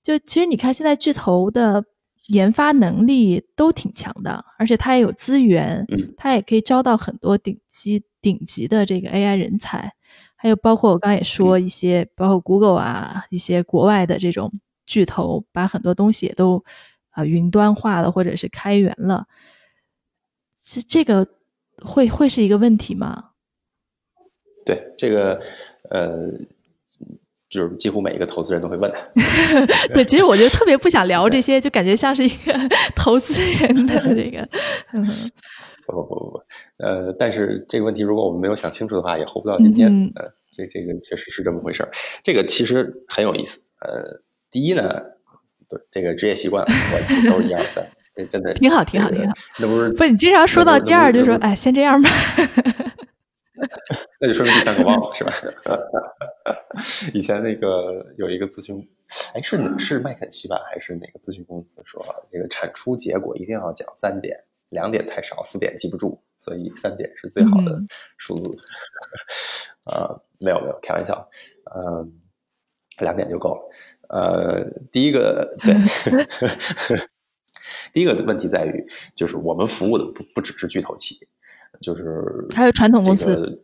[0.04, 1.84] 就其实你看，现在巨头的
[2.28, 5.86] 研发能力都挺强的，而且它也有资源，
[6.18, 9.94] 它也可以招到很多顶级顶级的这个 AI 人才。
[10.36, 14.52] 还有包括我刚刚也说一些，包括 Google 啊，一些国外的这种
[14.86, 16.64] 巨头，把很多东西也都。
[17.12, 19.26] 啊，云端化了，或者是开源了，
[20.56, 21.28] 这这个
[21.84, 23.32] 会会是一个问题吗？
[24.64, 25.42] 对，这个
[25.90, 26.30] 呃，
[27.50, 28.92] 就是几乎每一个投资人都会问。
[29.94, 32.54] 对，其实我觉得特别不想聊这些，就感觉像是一个
[32.96, 34.48] 投资人的这个。
[35.88, 36.42] 不不不不不，
[36.78, 39.90] 呃，但是这个问题如果我们没有想清楚的话，也活不到今天。
[40.16, 40.26] 呃，
[40.56, 41.90] 这这个确实是这么回事儿。
[42.24, 43.60] 这个其实很有意思。
[43.82, 44.22] 呃，
[44.52, 45.02] 第一呢。
[45.70, 47.88] 对这个职业习惯，我都是一二三，
[48.32, 49.32] 真的挺好，挺好，挺好。
[49.60, 52.10] 那不是不，你经常说到第二就说，哎，先这样吧。
[54.20, 55.32] 那就说明第三个忘了，是吧？
[57.14, 58.78] 以前那个有一个咨询，
[59.34, 64.40] 哎，是是麦肯锡吧，还是哪个咨询公司说，这个产出结果一定要讲三点，
[64.70, 67.82] 两点太少，四点记不住，所以三点是最好的
[68.18, 68.50] 数字。
[69.92, 71.28] 啊，没有没有，开玩笑，
[71.76, 72.14] 嗯，
[73.00, 73.62] 两点就够了。
[74.10, 75.74] 呃，第一个对，
[77.92, 78.86] 第一个问题在于，
[79.16, 81.28] 就是我们服务的不不只是巨头企业，
[81.82, 83.64] 就是还有传统公司，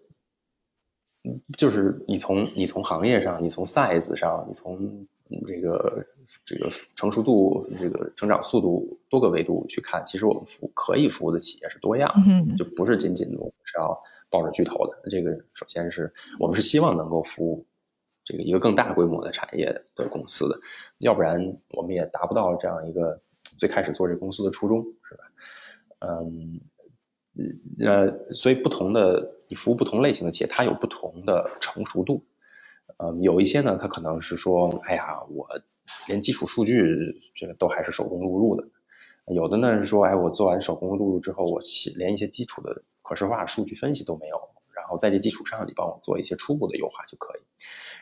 [1.57, 5.07] 就是你从你从行业上，你从 size 上，你从
[5.47, 6.05] 这个
[6.45, 12.11] 这个成熟度、这个成长速度多个维度去看，其实我们服可以服务的企业是多样，
[12.57, 13.97] 就不是仅仅我们是要
[14.29, 15.09] 抱着巨头的。
[15.09, 17.65] 这个首先是我们是希望能够服务。
[18.27, 20.59] 这个一个更大规模的产业的公司的，
[20.97, 21.39] 要不然
[21.69, 23.21] 我们也达不到这样一个
[23.55, 25.23] 最开始做这公司的初衷，是吧？
[25.99, 26.59] 嗯，
[27.79, 32.23] 呃，所以不同的你服务不同类型的企业，它有不同的成熟度。
[32.97, 35.47] 嗯，有一些呢，它可能是说，哎呀，我
[36.07, 38.63] 连基础数据这个都还是手工录入的；
[39.33, 41.61] 有的呢是说，哎，我做完手工录入之后，我
[41.95, 44.37] 连一些基础的可视化数据分析都没有，
[44.73, 47.41] 然后在这基础上，你帮我做一些初步的优化就可以。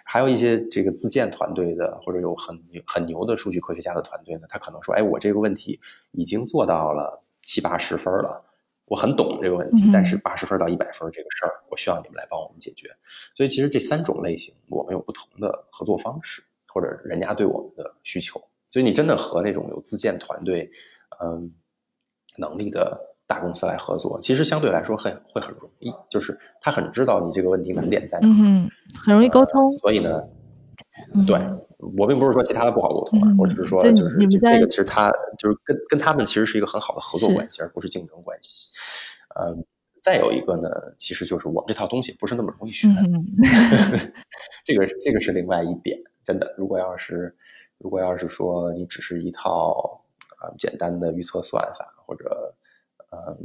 [0.06, 5.80] 还有一些这个自建团队的，或者有很很牛的数据科学家的团队呢，他可能说：“哎，我这个问题
[6.12, 8.44] 已经做到了七八十分了，
[8.86, 12.90] 我很懂这个问题，但是八十分到一百分这个事儿，我需要你们来帮我们解决。”
[13.36, 18.42] 所以，其实这三种类型，我们有不同的合作方式，或者人家对我们的需求。
[18.70, 20.70] 所以，你真的和那种有自建团队，
[21.22, 21.52] 嗯，
[22.38, 23.10] 能力的。
[23.26, 29.72] 大公司来合作，其实相对来说很会很容易，就是他很知道你这个问题难点在哪，嗯，很容易沟通。
[29.78, 30.22] 所以呢，
[31.26, 31.40] 对
[31.78, 38.70] 我并不是说其他的不好沟通啊，我只是说就是这个其实他就是跟跟他们其实是一个很好的合作关系，而不是竞争关系。
[39.40, 39.66] 嗯，
[40.02, 42.88] 再有一个呢，其实就是我们这套东西不是那么容易学，
[44.64, 46.00] 这个这个是另外一点。
[46.24, 47.36] 真的，如果要是
[47.80, 50.02] 如果要是说你只是一套
[50.38, 52.54] 啊简单的预测算法或者
[53.12, 53.38] 嗯，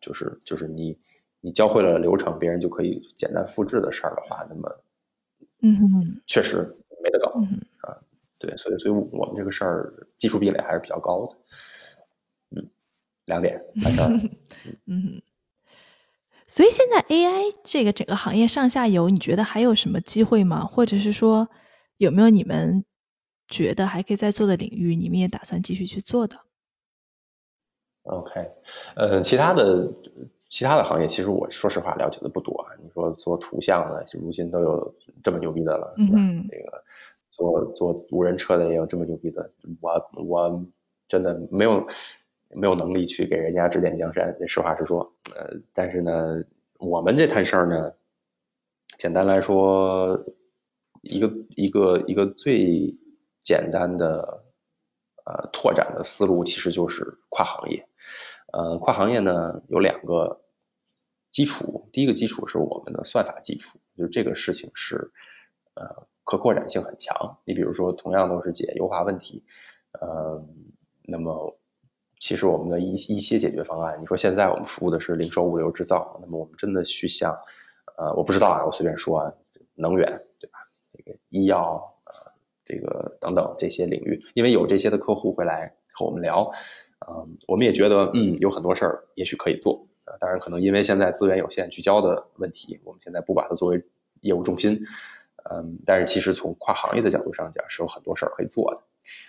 [0.00, 0.96] 就是就是你
[1.40, 4.68] 你教会了流程，别人就可以简单复制的事儿的话，那么，
[5.62, 7.30] 嗯，确实没得搞
[7.82, 7.96] 啊。
[8.38, 11.36] 对，所以所以我们这个事儿技术壁垒还是比较高的。
[12.56, 12.70] 嗯，
[13.26, 14.08] 两点完事儿。
[14.86, 15.20] 嗯，
[16.46, 20.64] 所以现在 AI 这个整个行业上下游，你觉得还有什么机会吗？
[20.64, 21.48] 或者是说，
[21.98, 22.84] 有没有你们
[23.46, 26.36] 觉得还可以再做的领域，你们也打算继续去做的
[28.04, 28.50] ？OK，
[28.96, 29.92] 呃，其他的
[30.50, 32.74] 其他的行业，其实我说实话了解的不多啊。
[32.82, 36.18] 你说做图像的，如今都有这么牛逼的了，是吧？
[36.50, 36.84] 那个
[37.30, 39.48] 做做无人车的也有这么牛逼的，
[39.80, 40.66] 我我
[41.08, 41.86] 真的没有
[42.50, 44.36] 没有能力去给人家指点江山。
[44.48, 45.00] 实话实说，
[45.36, 46.42] 呃，但是呢，
[46.78, 47.92] 我们这摊事儿呢，
[48.98, 50.20] 简单来说，
[51.02, 52.92] 一个一个一个最
[53.40, 54.42] 简单的
[55.26, 57.86] 呃拓展的思路，其实就是跨行业。
[58.52, 60.40] 呃，跨行业呢有两个
[61.30, 64.96] 基础，第一个基础是我们的算法基础，就是这个事情是
[65.74, 65.86] 呃
[66.24, 67.14] 可扩展性很强。
[67.44, 69.42] 你比如说，同样都是解优化问题，
[70.00, 70.44] 呃，
[71.02, 71.56] 那么
[72.18, 77.32] 其实我们的一一些解决方案，你说现在我们服务的是零售、物流、制造，那么我们真的去向，
[77.96, 79.32] 呃，我不知道啊，我随便说啊，
[79.74, 80.06] 能源
[80.38, 80.58] 对吧？
[80.92, 82.12] 这个医药，呃，
[82.64, 86.50] 这个等等这些领域，因为有这些的客户会来和我们聊，
[87.08, 93.82] 嗯，我们也觉得，嗯，有很多事儿也许可以做，啊，当然可能因为现在资源有限、聚焦的问题，我们现在不把它作为
[94.20, 94.78] 业务重心，
[95.50, 98.82] 嗯，但是其实从跨行业的角度上讲，是有很多事儿可以做的。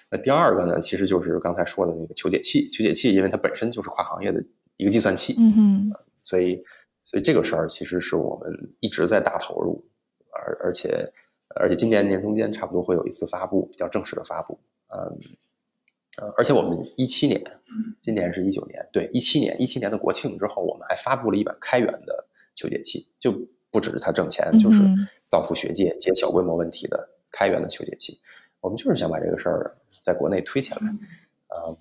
[0.09, 2.69] 那第二个呢，其实就是刚才说的那个求解器。
[2.71, 4.43] 求解器，因为它本身就是跨行业的
[4.75, 5.91] 一个计算器，嗯哼，
[6.23, 6.61] 所以，
[7.05, 8.51] 所以这个事儿其实是我们
[8.81, 9.81] 一直在大投入，
[10.33, 11.09] 而而且，
[11.55, 14.59] 而且今年年中间差不多会有一次发布，比较正式的发布，
[14.89, 15.17] 嗯，
[16.17, 17.41] 呃，而且我们一七年，
[18.01, 23.31] 今年是一九年，对，一七年，一七年的国庆之后，我们还发布了一版开源的求解器，就
[23.71, 24.83] 不只是它挣钱，就是
[25.25, 28.19] 造福学界解小规模问题的开源的求解器。
[28.59, 30.77] 我们就是想把这个事儿在国内推起来，
[31.47, 31.71] 啊，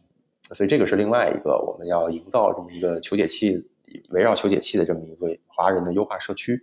[0.54, 3.60] 所以这个是另外一个我们要营造这么一个求解器，
[4.10, 6.62] 围绕求解器的这么一个华人的优化社区，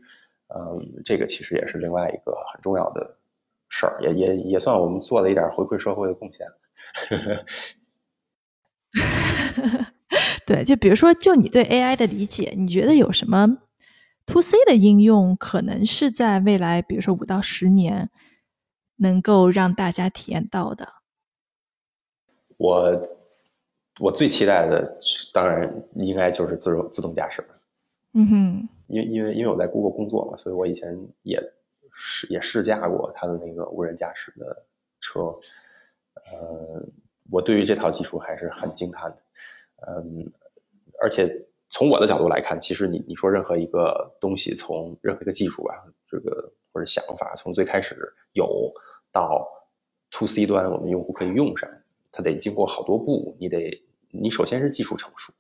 [0.55, 3.17] 嗯，这个其实也是另外一个很重要的
[3.67, 6.47] 事儿，也也也算我们做了一点回馈社会的贡献。
[10.45, 13.57] 对，就比如说，就你对 AI 的理解，你觉得有什么
[14.27, 18.09] To C 的应用可能是在未来，比如说五到十年？
[18.99, 20.91] 能够让大家体验到的，
[22.57, 22.99] 我
[23.99, 24.97] 我最期待的
[25.31, 27.45] 当然应该就是自动自动驾驶。
[28.13, 31.39] 嗯哼，因为因为因为我在 Google 工作嘛，所以我以前也
[31.93, 34.65] 试也试驾过它的那个无人驾驶的
[34.99, 35.31] 车。
[36.31, 36.83] 呃，
[37.31, 39.17] 我对于这套技术还是很惊叹的。
[39.87, 40.31] 嗯，
[41.01, 41.29] 而且
[41.69, 47.95] 从我的角度来看，其实你你说任何一个东西，从任何一个技术吧，这个或者想法，从最开始
[48.33, 48.73] 有。
[49.09, 49.47] 到
[50.11, 51.67] to C 端，我们用户可以用上，
[52.11, 53.35] 它得经过好多步。
[53.39, 55.33] 你得，你首先是技术成熟，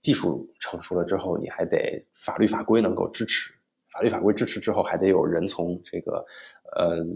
[0.00, 3.54] 技术成熟了之后，你还得法律法规能够支持，
[3.90, 6.26] 法律法规支持之后，还得有人从这个
[6.76, 7.06] 呃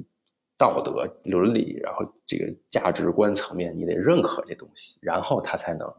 [0.61, 5.91] 道德伦理，然后这个价值观层面，你得认可这东西，然后它才能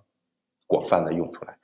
[0.68, 1.58] 广泛的用出来。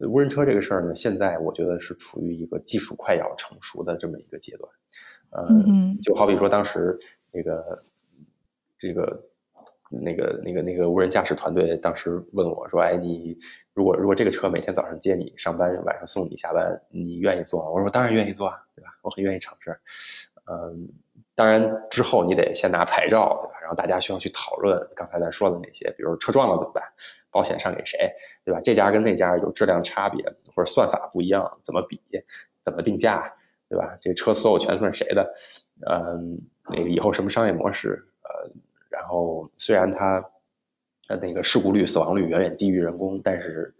[0.00, 4.70] 无人车这个事儿呢，现在我觉得是处于一个技术快要成熟的这么一个阶段。
[5.48, 6.98] 嗯，就好比说当时。
[7.32, 7.80] 那个，
[8.76, 9.24] 这个，
[9.88, 13.38] 那个，那个，那个无人驾驶团队当时问我说：“哎，你
[13.72, 18.88] 如果如果这个车每天早上接你上班，晚上送你下班，你愿意做吗？”我说：“当然愿意做啊，对吧？
[19.02, 19.70] 我很愿意尝试。”
[20.50, 20.88] 嗯，
[21.40, 23.58] 当然之后你得先拿牌照，对吧？
[23.62, 26.84] 然后大家需要去讨论刚才咱说的那些，比如车撞了怎么办？
[27.30, 28.12] 保险上给谁？
[28.44, 28.60] 对吧？
[28.62, 30.22] 这家跟那家有质量差别，
[30.54, 31.98] 或者算法不一样，怎么比？
[32.62, 33.32] 怎么定价？
[33.70, 33.96] 对吧？
[34.02, 35.34] 这车所有权算谁的？
[35.88, 36.38] 嗯。
[36.68, 37.98] 那个以后什么商业模式？
[38.22, 38.50] 呃，
[38.90, 40.22] 然后虽然它，
[41.08, 43.74] 呃，那个事故率、死亡率远远低于人工，但是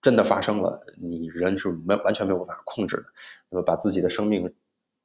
[0.00, 3.04] 真的发生了，你人是没完全没有办法控制的。
[3.50, 4.50] 那么把自己的生命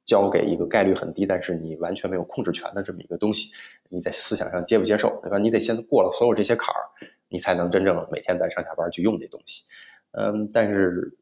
[0.06, 3.52] 交给一个概率很低，但是你完全没有控制权的这么一个东西，
[3.90, 5.20] 你在思想上接不接受？
[5.22, 5.36] 对吧？
[5.36, 6.80] 你得先过了所有这些坎儿，
[7.28, 9.64] 你才能真正每天在上下班去用这东西。
[10.12, 11.14] 嗯，但是，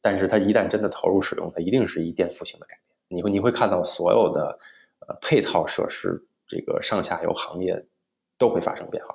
[0.00, 2.82] 但是它一旦真的投入使用，它一定是一颠覆性的改变。
[3.08, 4.58] 你会你会看到所有的。
[5.08, 7.86] 呃，配套设施这个上下游行业
[8.38, 9.14] 都会发生变化，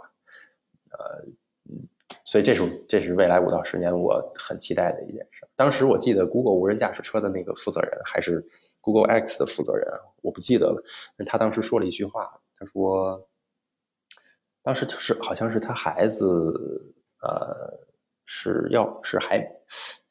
[0.91, 1.25] 呃，
[2.23, 5.47] 所以这是这是未来五到十年我很期待的一件事。
[5.55, 8.45] 当时我记得 Google 无人驾驶车的那个负责人还是
[8.79, 9.87] Google X 的负责人，
[10.21, 10.83] 我不记得了。
[11.25, 13.27] 他当时说了一句话，他说，
[14.63, 16.25] 当时是好像是他孩子，
[17.21, 17.79] 呃，
[18.25, 19.45] 是要是还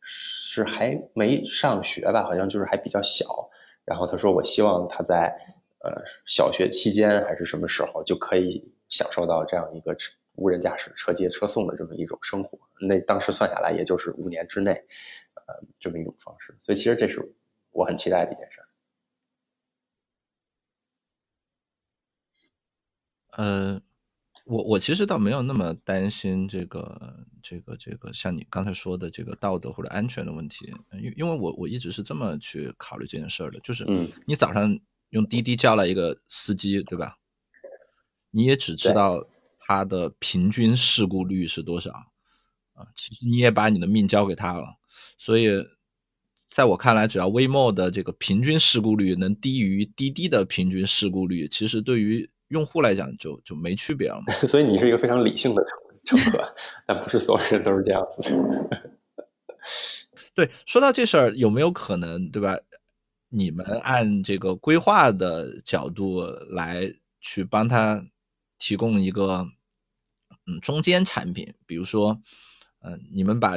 [0.02, 3.48] 是还没上学吧，好像就是还比较小。
[3.84, 5.34] 然后他说，我希望他在。
[5.82, 5.90] 呃，
[6.26, 9.94] 小学期间还是什么时候就可以享受到这样一个
[10.40, 12.58] 无人驾驶车接车送的这么一种生活？
[12.80, 16.56] 那当时算下来，也就是五年之内，呃，这么一种方式。
[16.60, 17.32] 所以，其实这是
[17.70, 18.60] 我很期待的一件事。
[23.32, 23.80] 呃，
[24.46, 33.84] 我我其实倒没有那么担心这个这个这个像你刚才说的这个道德或者安全的问题，因因为我我一直是这么去考虑这件事儿的，就是
[34.26, 34.80] 你早上。
[35.10, 37.16] 用滴滴叫了一个司机，对吧？
[38.30, 39.26] 你也只知道
[39.70, 41.92] 他的平均事故率是多少
[42.72, 42.88] 啊？
[42.96, 44.66] 其实你也把你的命交给他了，
[45.16, 45.48] 所以
[46.48, 54.20] 在我看来，只要 WeMo 的这个平均事故率能低于滴滴的平均事故率，其实对于用户来讲就就没区别了。
[54.44, 55.64] 所以你是一个非常理性的
[56.04, 56.54] 乘乘客，
[56.84, 58.22] 但不是所有人都是这样子。
[60.34, 62.58] 对，说到这事儿，有没有可能，对吧？
[63.28, 68.04] 你们按这个规划的角度来去帮他
[68.58, 69.46] 提供一个
[70.50, 72.20] 嗯中间产品，比如说
[72.80, 73.56] 嗯，你们把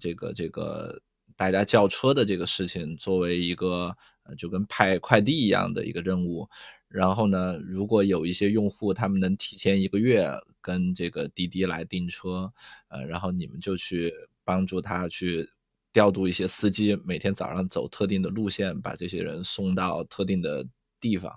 [0.00, 1.00] 这个这个
[1.36, 3.94] 大家叫车的这个事情作为一个
[4.38, 6.48] 就跟派快递一样的一个任务，
[6.88, 10.30] 然后呢，如果有一些用户他们能提前一个月
[10.60, 12.52] 跟这个滴滴来订车，
[12.88, 14.12] 呃，然后你们就去
[14.44, 15.48] 帮助他去
[15.92, 20.64] 调度一些司机，每天早上走特定的路线，把这些人送到特定的
[21.00, 21.36] 地方。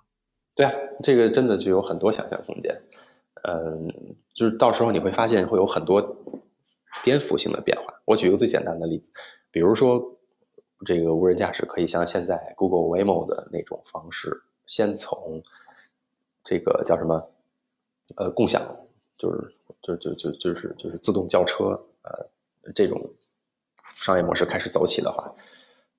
[0.54, 2.80] 对啊，这个真的就有很多想象空间。
[3.44, 6.02] 嗯，就是到时候你会发现会有很多
[7.04, 8.02] 颠覆性的变化。
[8.06, 9.12] 我举一个最简单的例子，
[9.52, 10.18] 比如说
[10.86, 15.42] 这个无人驾驶可以像现在 Google Waymo 的那种方式，先从
[16.44, 17.30] 这个叫什么
[18.18, 18.62] 呃共享，
[19.18, 21.66] 就是就就就就是就是自动轿车
[22.04, 23.10] 呃这种
[23.94, 25.34] 商业模式开始走起的话，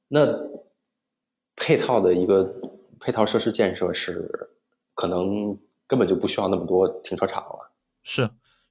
[0.08, 0.26] 那
[1.56, 2.54] 配套的一个。
[3.00, 4.48] 配套设施建设是
[4.94, 7.70] 可能根本就不需要那么多停车场了，
[8.02, 8.28] 是，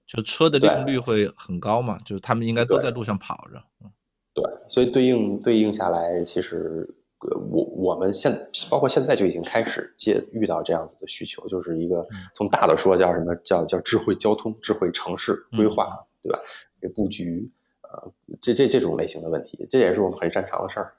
[0.07, 3.91] 就车的利用率会很高嘛，就是他们应该都在路上跑着，嗯，
[4.33, 6.89] 对，所以对应对应下来，其实
[7.19, 8.31] 我我们现
[8.69, 16.39] 包括现在就已经开始接遇到这样子的需求，就是一个从大的说叫什么叫叫智慧交通、智慧城市规划，对吧？
[16.81, 17.49] 这布局，
[17.83, 18.11] 呃，
[18.41, 20.93] 这这这种类型的问题，这也是我们很擅长的事儿。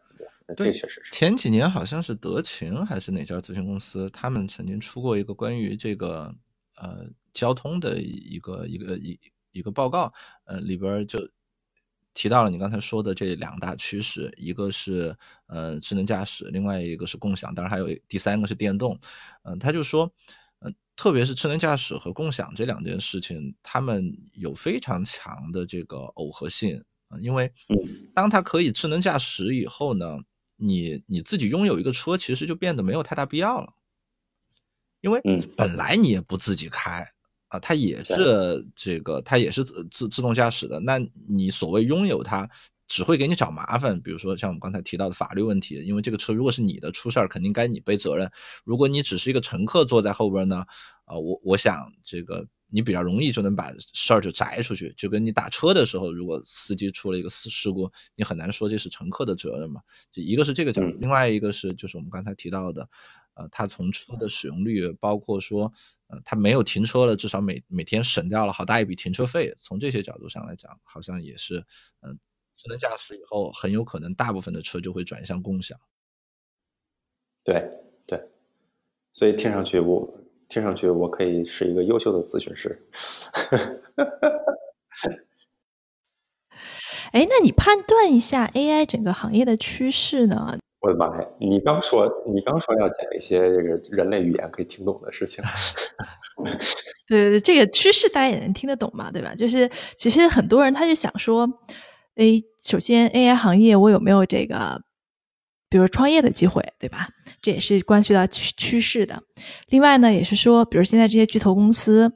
[0.57, 6.35] 这确实是前几年好像是德勤还是哪家咨询公司，他们曾经出过一个关于这个
[6.77, 9.19] 呃交通的一个一个一
[9.53, 10.13] 一个报告，
[10.45, 11.19] 呃里边就
[12.13, 15.17] 提到了你刚才说的这两大趋势，一个是
[15.47, 19.01] 呃智能驾驶，另外一个是共享，当然还有第三个是电动。
[19.45, 20.13] 嗯，他就说，
[20.59, 27.51] 呃特别是智能驾驶和共享这两件事情，他们有非常强的这个耦合性啊，因为
[28.15, 30.19] 当它可以智能驾驶以后呢。
[30.57, 33.73] 你你自己拥有一个车，其实就变得没有太大必要了，
[35.01, 35.21] 因为
[35.57, 37.07] 本来你也不自己开
[37.49, 40.81] 啊，它也是这个，它也是自自自动驾驶的。
[40.81, 42.49] 那你所谓拥有它，
[42.89, 44.01] 只会给你找麻烦。
[44.01, 48.31] 比如说像我们刚才提到的法律问题，因为这个车如果是你的，出事儿肯定该你背责任。
[48.65, 50.65] 如果你只是一个乘客坐在后边呢，
[51.05, 52.47] 啊，我我想这个。
[52.75, 59.81] 你比较容易就能把事儿就摘出去，就跟你打车的时候，如果司机出了一个事事故，你很难说这是乘客的责任嘛。
[60.11, 62.89] 就一个是这个角度，另外一个是就是我们刚才提到的，
[63.35, 65.73] 呃，他从车的使用率，包括说，
[66.09, 69.55] 呃，他没有停车了，至少每每天省掉了好大一笔停车费。
[69.57, 71.65] 从这些角度上来讲，好像也是，
[72.01, 72.19] 嗯，
[72.57, 75.79] 智能驾驶以后很有可能大部分的车就会转向共享。
[77.45, 77.71] 对
[78.05, 78.21] 对，
[79.13, 80.24] 所以听上去我。
[80.49, 82.79] 听上去我可以是一个优秀的咨询师。
[87.13, 90.59] 哎，那你判断一下 AI 整个行业的趋势呢？
[90.81, 91.27] 我的妈呀！
[91.39, 95.43] 你刚说你刚说要讲一些这个人类语言可以听懂的事情。
[97.07, 99.35] 对对对，这个趋势大家也能听得懂嘛，对吧？
[99.35, 101.49] 就是其实很多人他就想说，
[102.17, 104.83] 哎，首先 AI 行业我有没有这个？
[105.75, 107.09] 比如创业的机会，对吧？
[107.43, 109.21] 这也是关系到趋趋势的。
[109.71, 112.13] 另外呢，也是说，比如现在这些巨头公司，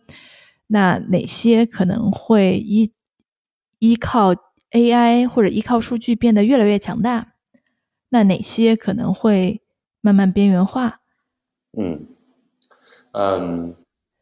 [0.69, 2.93] 那哪些可能会依
[3.81, 4.33] 依靠
[4.71, 7.35] AI 或者依靠数据变得越来越强大？
[8.11, 9.61] 那哪些可能会
[10.01, 11.01] 慢慢边缘化？
[11.77, 12.07] 嗯
[13.11, 13.75] 嗯，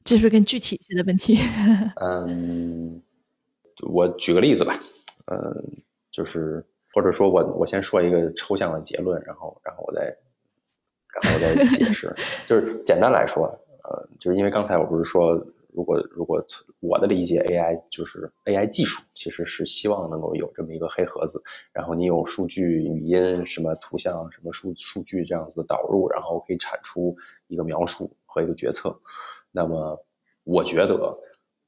[0.03, 1.39] 这是更具体一些的问题。
[2.01, 3.03] 嗯，
[3.83, 4.81] 我举个例子吧。
[5.27, 6.65] 嗯，就是。
[6.97, 10.01] 或者说我我先说一个抽象的结论，然后然后我再
[11.13, 12.11] 然后我再解释。
[12.49, 13.45] 就是简单来说，
[13.85, 15.35] 呃，就是因为刚才我不是说，
[15.75, 16.43] 如果如果
[16.81, 21.39] 我的理解，AI 就是 AI 技术，其实是希望能够有这么一个黑盒子，
[21.71, 27.15] 然后你有数据、语音、什么图像、什么数数据这样子的导入，然后可以产出
[27.49, 28.99] 一个描述和一个决策。
[29.53, 30.03] 那么
[30.45, 31.15] 我觉得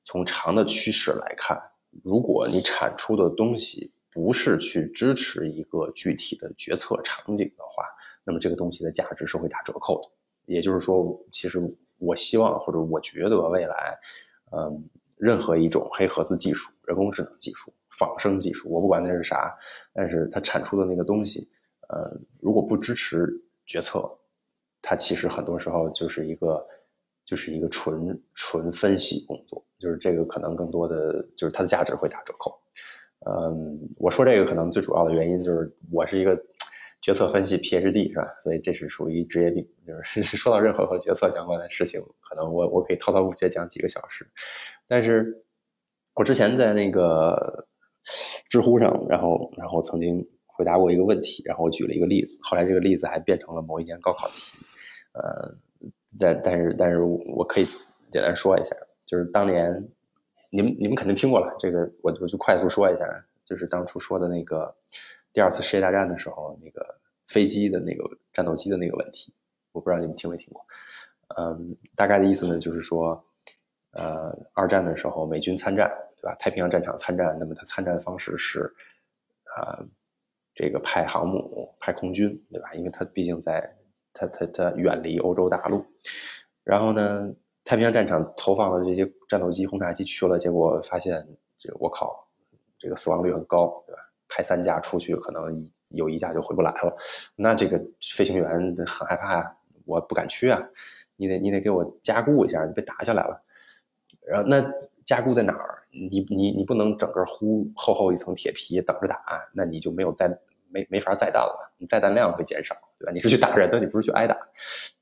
[0.05, 1.63] 从长的趋势来看，
[2.03, 7.85] 如果你产出的东西，不是去支持一个具体的决策场景的话，
[8.25, 10.09] 那么这个东西的价值是会打折扣的。
[10.47, 11.61] 也就是说，其实
[11.99, 13.97] 我希望或者我觉得未来，
[14.51, 14.85] 嗯，
[15.17, 19.57] 任何一种黑盒子技术、人工智能技术、仿生技术，我不管那是啥，
[19.93, 21.49] 但是它产出的那个东西，
[21.89, 23.25] 呃，如果不支持
[23.67, 24.03] 决策，
[24.83, 26.67] 它其实很多时候就是一个
[27.25, 32.61] 就是一个纯纯分析工作，就是这个可能更多的就是它的价值会打折扣。
[33.27, 36.41] 嗯，我说这个可能最主要的原因就是我是一个
[37.03, 38.33] 决策分析 PhD 是吧？
[38.41, 44.27] 所以这是属于职业病，就是 说到任何和决策相关的事情，可能我我可以滔滔不绝讲几个小时。
[44.87, 45.45] 但是
[46.15, 47.67] 我之前在那个
[48.49, 54.57] 知乎上，然后然后曾经回答过一个问题，然后我举了一个例子，后来这个例子还变成了某一年高考题。
[55.13, 55.55] 呃，
[56.19, 57.67] 但但是但是我可以
[58.13, 59.89] 简单说一下，就是当年。
[60.51, 63.07] 你们你们肯定听过了，这个我我就快速说一下，
[63.45, 64.75] 就是当初说的那个
[65.33, 66.85] 第二次世界大战的时候那个
[67.27, 69.33] 飞机的那个战斗机的那个问题，
[69.73, 70.65] 我不知道你们听没听过。
[71.37, 73.23] 嗯，大概的意思呢，就是说，
[73.91, 76.35] 呃，二战的时候美军参战，对吧？
[76.39, 78.63] 太平洋战场参战，那么他参战方式是，
[79.55, 79.85] 啊，
[80.55, 82.73] 这个派航母、派空军，对吧？
[82.73, 83.77] 因为他毕竟在，
[84.15, 85.85] 他他他远离欧洲大陆，
[86.65, 87.31] 然后呢，
[87.69, 91.23] 太平洋战场投放了这些战斗机、轰炸机去了，结果发现，
[91.59, 92.27] 这我靠，
[92.79, 94.01] 这个死亡率很高，对吧？
[94.27, 96.97] 开三架出去，可能有一架就回不来了，
[97.37, 99.55] 那这个飞行员很害怕呀，
[99.85, 100.67] 我不敢去啊。
[101.17, 103.39] 你得你得给我加固一下，你被打下来了，
[104.27, 104.65] 然后那
[105.05, 105.83] 加固在哪儿？
[105.91, 110.27] 你你你不能整个糊厚厚一层铁皮等着打，那你就没有再
[110.71, 113.13] 没没法载弹了，你载弹量会减少，对吧？
[113.13, 114.35] 你是去打人的，你不是去挨打，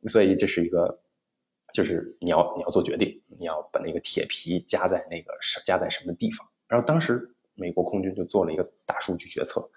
[0.09, 0.99] 所以这是一个，
[1.73, 6.47] 就是你要你要做决定，你要把那个铁皮加在那个是加在什么地方？
[6.69, 9.69] 然后当时美国空军就做了一个大数据决策，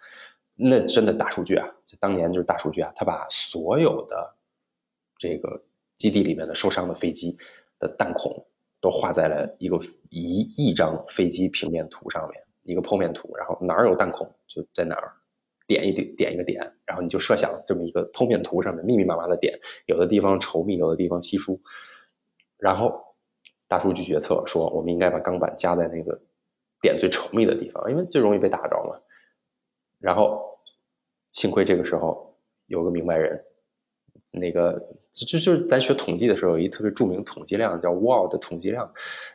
[0.56, 4.36] 那真的大数据啊，就当年就是大数据啊，他把所有的
[5.18, 5.62] 这个。
[6.00, 7.38] 基地里面的受伤的飞机
[7.78, 8.34] 的弹孔
[8.80, 9.78] 都画在了一个
[10.10, 15.14] 一一张飞机平面图上面，一个剖面图，然后哪儿有弹孔就在哪儿
[15.70, 21.62] 点一点点一个点，然后你就设想这么一个剖面图上面密密麻麻的点，有的地方稠密，有的地方稀疏，
[22.58, 23.00] 然后
[23.68, 26.20] 大数据决策说我们应该把钢板加在那个
[26.82, 29.00] 点最稠密的地方，因为最容易被打着嘛。
[30.00, 30.60] 然后
[31.32, 33.42] 幸亏这个时候有个明白人。
[34.32, 34.74] 那个
[35.12, 38.88] 就就就是咱学统计的时候，有一特别著名统计量叫 WALD 统计量，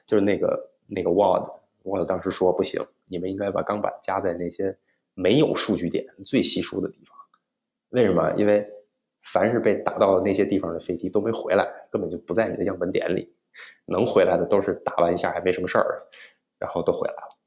[0.07, 4.77] 就是那个那个 WALD，WALD 当时说不行，你们应该把钢板加在那些
[5.15, 7.17] 没有数据点、最稀疏的地方。
[7.91, 8.33] 为什么？
[8.37, 8.67] 因为
[9.23, 13.35] 凡是被打到的那些地方的飞机都没回来，根本就不在你的样本点里。
[13.87, 16.03] 能回来的都是打完一下还没什么事儿，
[16.59, 17.39] 然后都回来了。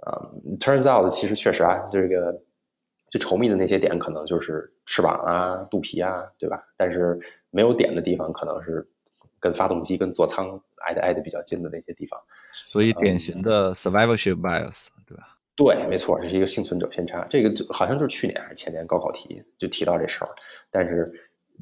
[0.00, 0.30] 啊
[0.60, 2.42] ，turns out 其实确实啊，这个。
[3.10, 6.62] 最稠密的那些点可能就是翅膀啊、肚皮啊，对吧？
[6.76, 8.86] 但是没有点的地方，可能是
[9.40, 12.20] 跟发动机、跟座舱挨得挨得比较近的那些地方。
[12.52, 14.88] 所以典型的 survivorship bias？
[15.58, 17.26] 对，没错，这是一个幸存者偏差。
[17.28, 20.30] 这个就好像就是去年还是前年高考题就提到这事儿。
[20.70, 21.12] 但是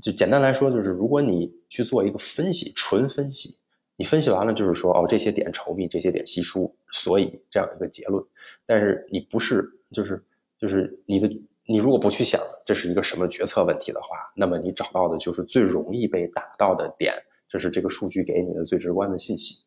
[0.03, 3.57] 就简单来说，就是如果你去做一个分析，纯分析，
[3.97, 8.23] 你分析完了就是说，哦，这些点稠密，这些点稀疏，所以这样一个结论。
[8.67, 10.23] 但是你不是就是。
[10.59, 11.29] 就是你的，
[11.67, 17.13] 你如果不去想这是一个什么决策问题的话，那么你找到的就是最容易被打到的点，
[17.47, 19.63] 这是这个数据给你的最直观的信息。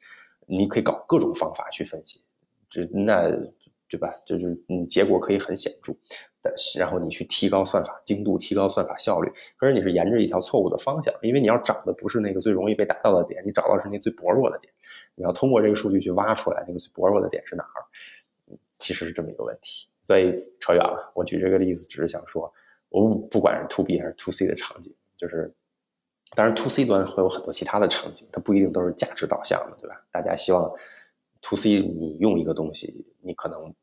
[0.47, 2.23] 你可以搞各种方法去分析，
[2.71, 3.29] 这那
[3.89, 4.13] 对吧？
[4.25, 5.93] 就是你结果可以很显著，
[6.41, 14.71] 但是然后你去提高算法精度，提高算法效率，可是你是沿着一条错误的方向，因为你要找的不是那个最容易被打到的点，你找到是那最薄弱的点，
[15.15, 17.81] 你要通过这个数据去挖出来那个最薄弱的点是哪儿，
[18.77, 19.87] 其实是这么一个问题。
[20.03, 22.51] 所以扯远了，我举这个例子只是想说，
[22.89, 25.53] 我不管是 to B 还是 to C 的场景，就是
[26.35, 30.01] 当然 to C 端会有很多其他的场景，它不一定都是价值导向的，对吧？
[30.11, 30.71] 大家希望
[31.41, 33.73] to C 你用一个东西，你可能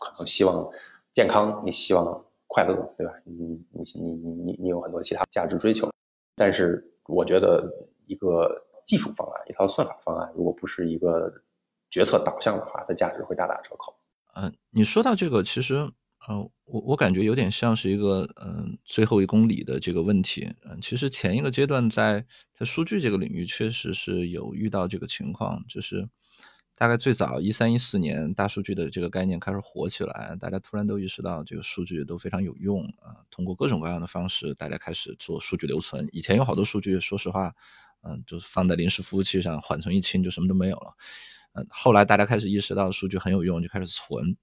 [0.00, 0.68] 可能希望
[1.12, 3.12] 健康，你希望快乐，对吧？
[3.24, 3.32] 你
[3.72, 5.90] 你你你你你有很多其他价值追求，
[6.36, 7.68] 但是我觉得
[8.06, 11.42] 一个技术方案，一套算法方案，如果不是一个
[11.90, 13.94] 决策导向的话，它价值会大打折扣。
[14.34, 15.74] 嗯，你说到这个，其实，
[16.28, 20.54] 呃，我我感觉有点像是一个，嗯，最后一公里的这个问题。
[20.64, 26.06] 嗯，其实前一个阶段在在数据这个领域确实是有遇到这个情况，就是
[26.78, 36.06] 大概最早一三一四年大数据的这个概念开始火起来，大家突然都意识到这个数据都非常有用啊，通过各种各样的方式，大家开始做数据留存。
[36.12, 37.54] 以前有好多数据，说实话，
[38.02, 40.92] 嗯，就放在临时服务器上缓存一清就什么都没有了。
[41.54, 44.36] 嗯后来大家开始意识到数据很有用，就开始存，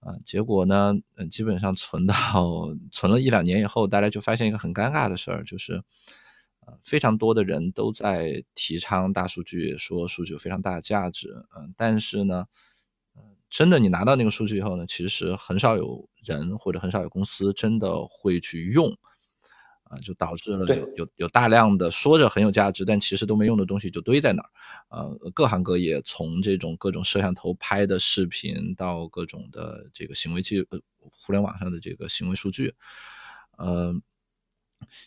[0.00, 2.14] 啊，结果呢，嗯，基本上存到
[2.90, 5.80] 存了一两年以后，大家就发现一个很尴尬的事儿，就是，
[6.82, 12.46] 非常多的人都在提倡大数据，说数据有非常大的价值，嗯，但是呢，
[13.16, 18.96] 嗯，真的你拿到那个数据以后呢，其实很少有人或者很少有公司真的会去用。
[19.90, 24.48] 啊，就导致了有有有大量的说着很有价值，但其实都没用的东西就堆在那儿。
[24.88, 30.80] 呃，各行各业从这种各种摄像头拍的视频到各种的这个行为记呃
[31.10, 32.72] 互联网上的这个行为数据，
[33.58, 33.92] 呃，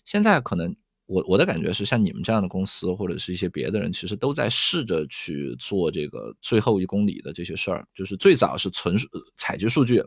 [0.03, 7.85] 现在可能我我的感觉是，像你们这样的公司或者是一些别的人，其实都在试着去做这个最后一公里的这些事儿。
[7.95, 8.95] 就是最早是存
[9.35, 10.03] 采集数据，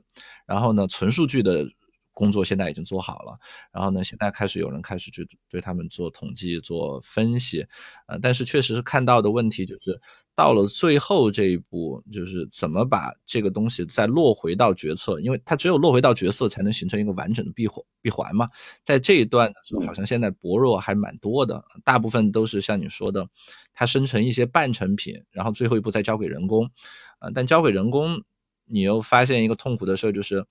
[0.46, 1.68] 然后呢存数据的。
[2.16, 3.38] 工作现在已经做好了，
[3.70, 7.62] 然后呢，现在开始有人开始去对他们做统计、做分析，
[8.06, 10.00] 呃，但是确实是看到的问题就是
[10.34, 18.48] 到了最后这一步，就是怎么把这个东西再落回到决策，因为它只有落回到决策，才能形成一个完整的闭环闭环嘛。
[18.82, 23.28] 在这一段的时候，好像现在薄弱还蛮多的，大部分都是像你说的，
[23.74, 26.70] 它生成一些半成品，然后最后一步再交给人工，
[27.18, 28.22] 呃，但交给人工，
[28.64, 30.46] 你又发现一个痛苦的事儿就是。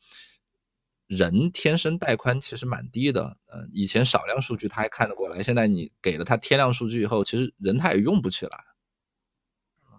[1.07, 8.57] 人天生带宽其实蛮低的，呃，以前少量数据他还看得过来，现在你给了他天量数据以后，其实人他也用不起来。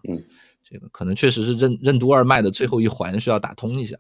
[0.09, 0.25] 嗯，
[0.63, 3.97] 这个可能确实是任任督二脉的最后一环需要打通一下。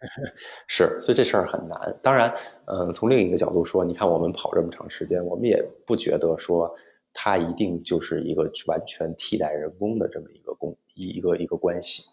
[0.68, 1.98] 是，所以这事儿很难。
[2.02, 2.32] 当然，
[2.66, 6.72] 嗯，从另一个角度说，你看我们跑这么长时间，我们也不觉得说
[7.14, 12.04] 它一定就是一个完全替代人工的这么一个工一一个一个关系。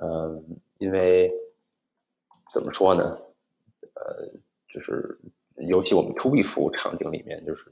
[0.00, 1.30] 嗯，因为
[2.52, 3.18] 怎么说呢？
[3.96, 4.28] 呃，
[4.68, 5.18] 就是
[5.68, 7.64] 尤其我们 To B 服务场景里面，就是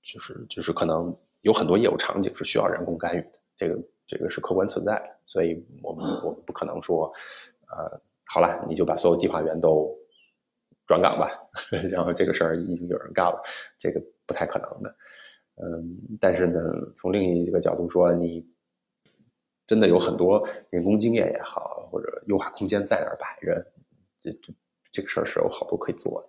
[0.00, 7.12] 就是就是可能有很多业务场景是需要人工干预的，这个这个是客观存在的，所以我们我们不可能说，
[7.68, 9.92] 呃，好了，你就把所有计划员都
[10.86, 11.30] 转岗吧，
[11.90, 13.42] 然后这个事儿已经有人干了，
[13.76, 14.96] 这个不太可能的。
[15.56, 16.60] 嗯，但是呢，
[16.94, 18.48] 从另一个角度说，你
[19.66, 23.66] 真的有很多人工经验也好，或者优化空间在那儿摆着，
[24.20, 24.54] 这这。
[24.92, 26.28] 这个事儿是有好多可以做的。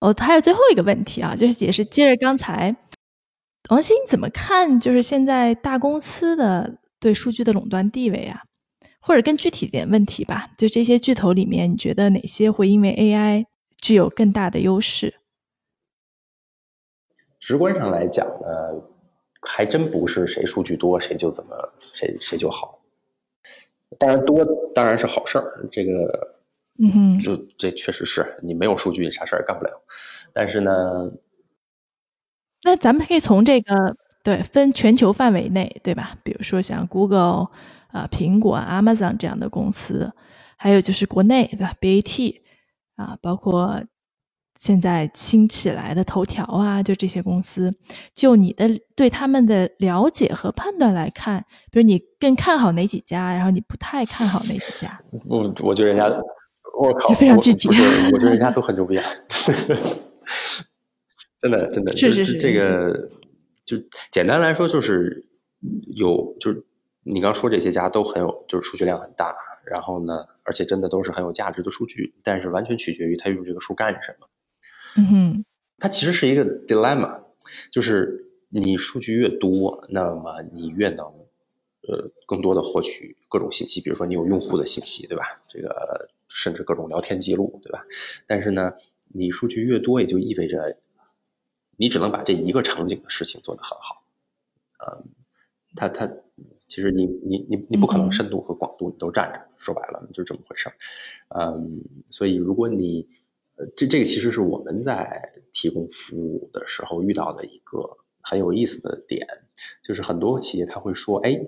[0.00, 2.74] 哦，还有最后一个问题啊，就是也是接着刚才
[3.68, 8.40] 王鑫怎么看，就是现在大公司的对数据的垄断地位啊，
[9.00, 13.44] 或者更具体点问题吧，就这些巨头里面，你觉得哪些会因为 AI
[13.76, 15.20] 具有更大的优势？
[17.38, 18.82] 直观上来讲呢，
[19.42, 22.82] 还真不是谁数据多谁就怎么谁谁就好。
[23.98, 24.42] 当然多
[24.74, 26.39] 当然是好事儿，这个。
[26.82, 29.70] 嗯哼，就这确实是你没有数据，你啥事儿也干不了。
[30.32, 30.72] 但是呢，
[32.62, 36.16] 那咱们可以从这个对分全球范围内，对吧？
[36.22, 37.48] 比如说像 Google
[37.88, 40.10] 啊、苹果、Amazon 这样的公司，
[40.56, 42.40] 还有就是国内对吧？BAT
[42.96, 43.82] 啊，包括
[44.56, 47.74] 现在新起来的头条啊，就这些公司，
[48.14, 54.98] 就你的对他们的了解和判断来看，比如你更看好哪几家，然后你不太看好哪几家？
[55.26, 56.08] 我我觉得人家。
[56.80, 57.68] 我靠，非常具体。
[57.68, 57.82] 不是，
[58.12, 58.96] 我觉得人家都很牛逼，
[61.38, 63.06] 真的，真的，就是这个，
[63.66, 63.76] 就
[64.10, 65.26] 简单来说，就是
[65.94, 66.64] 有，就是
[67.02, 69.36] 你刚说这些家都很有，就是数据量很大，
[69.66, 74.26] 然后呢，而且真的都是很有价值的数据，但是完全取决于他用这个数干什么。
[74.96, 75.44] 嗯哼，
[75.78, 77.20] 它其实是一个 dilemma，
[77.70, 85.24] 就是你数据越多，那么你越能呃更多的获取各种信息，比如说你有用户的信息，对吧？
[85.46, 86.08] 这个。
[86.30, 87.84] 甚至各种聊天记录，对吧？
[88.26, 88.72] 但是呢，
[89.08, 90.78] 你数据越多，也就意味着
[91.76, 94.04] 你只能把这一个场景的事情做得很好。
[94.86, 95.04] 嗯，
[95.74, 96.10] 他他
[96.68, 100.74] 其实你你你你不可能深度和广度你都占着，说白了就这么回事儿。
[101.36, 103.08] 嗯，所以如果你
[103.56, 109.26] 呃这这个其实是我们在提供服务的时候遇到的一个很有意思的点，
[109.82, 111.40] 就是很多企业他会说，哎，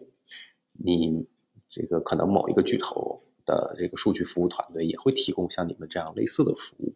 [0.72, 1.24] 你
[1.68, 3.22] 这个可能某一个巨头。
[3.44, 6.92] 的这个数据服务团队也会提供像你们这样类似的服务，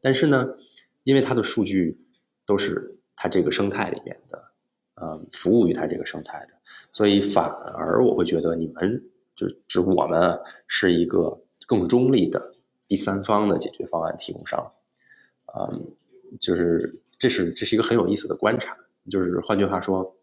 [0.00, 0.46] 但是呢，
[1.04, 1.98] 因为它的数据
[2.46, 4.44] 都是它这个生态里面的，
[5.02, 6.54] 嗯，服务于它这个生态的，
[6.92, 9.02] 所以反而我会觉得你们
[9.36, 12.54] 就指我们是一个更中立的
[12.88, 14.72] 第三方的解决方案提供商，
[15.56, 15.86] 嗯，
[16.40, 18.76] 就是这是这是一个很有意思的观察，
[19.10, 20.14] 就是换句话说。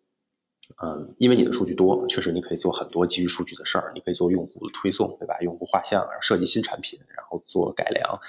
[0.81, 3.91] 嗯，因为你的数据多，确实你可以做很多基于数据的事儿。
[3.93, 5.37] 你可以做用户的推送，对吧？
[5.41, 8.19] 用户画像，然后设计新产品，然后做改良，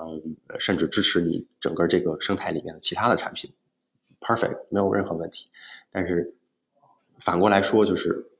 [0.00, 3.52] 嗯，甚至支持你整个这个生态里面的其他的产品
[4.20, 5.50] ，perfect，没有任何问题。
[5.92, 6.34] 但是
[7.18, 8.30] 反过来说，就是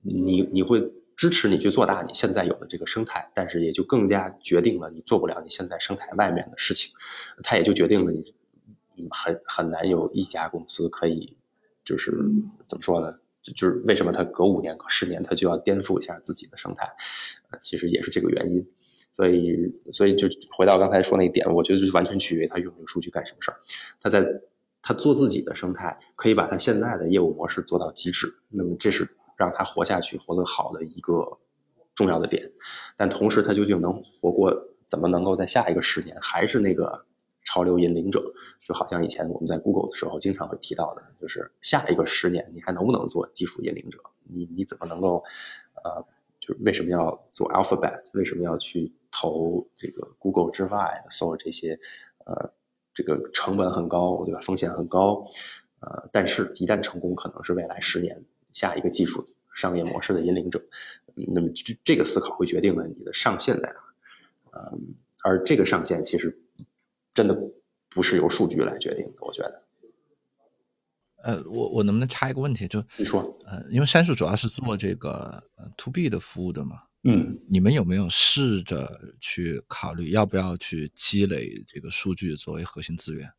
[0.00, 6.92] 你你会支持你去做大你现在有的这个生态，但是也就更加决定了你做不了你现在生态外面的事情。
[7.42, 8.34] 它也就决定了你
[9.10, 11.36] 很很难有一家公司可以。
[11.84, 12.10] 就是
[12.66, 13.14] 怎么说呢？
[13.42, 16.90] 就就是为什么它隔五年、隔十年，它就要颠覆一下自己的生态？
[17.62, 18.66] 其实也是这个原因。
[19.12, 23.56] 所以，所以就回到刚才说那一点，我觉得就是完全取决于他用这个数据干什么事儿。
[24.00, 24.26] 他在
[24.82, 28.34] 他做自己的生态，可以把他现在的业务模式做到极致。
[28.48, 31.38] 那么，这是让他活下去、活得好的一个
[31.94, 32.50] 重要的点。
[32.96, 34.52] 但同时，他究竟能活过？
[34.86, 37.04] 怎么能够在下一个十年还是那个？
[37.54, 38.20] 潮流引领者，
[38.66, 43.98] 就好像以前我们在 Google 的时候经常会提到的，就是下一个十年你还能不能做技术引领者？
[44.24, 45.22] 你你怎么能够，
[45.76, 46.04] 呃，
[46.40, 48.00] 就是为什么要做 Alphabet？
[48.14, 51.78] 为什么要去投这个 Google 之外的所有这些，
[52.24, 52.52] 呃，
[52.92, 54.40] 这个成本很高，对吧？
[54.40, 55.24] 风险很高，
[55.78, 58.20] 呃，但是一旦成功，可能是未来十年
[58.52, 59.24] 下一个技术
[59.54, 60.60] 商业模式的引领者。
[61.14, 63.76] 那么这这个思考会决定了你的上限在哪，
[64.58, 66.36] 嗯，而这个上限其实
[67.14, 67.34] 真的
[67.88, 69.62] 不是由数据来决定的，我觉得。
[71.22, 72.68] 呃，我我能不能插一个问题？
[72.68, 83.32] 就你说，呃，因为杉树主要是做这个呃 to B 的服务的嘛，嗯，你们有没有试着去考虑要不要去积累这个数据作为核心资源？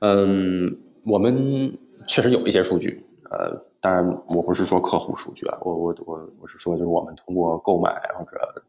[0.00, 8.62] 嗯，我们确实有一些数据，呃，当然我不是说客户数据啊，我我我我是说就是我们通过购买或者这个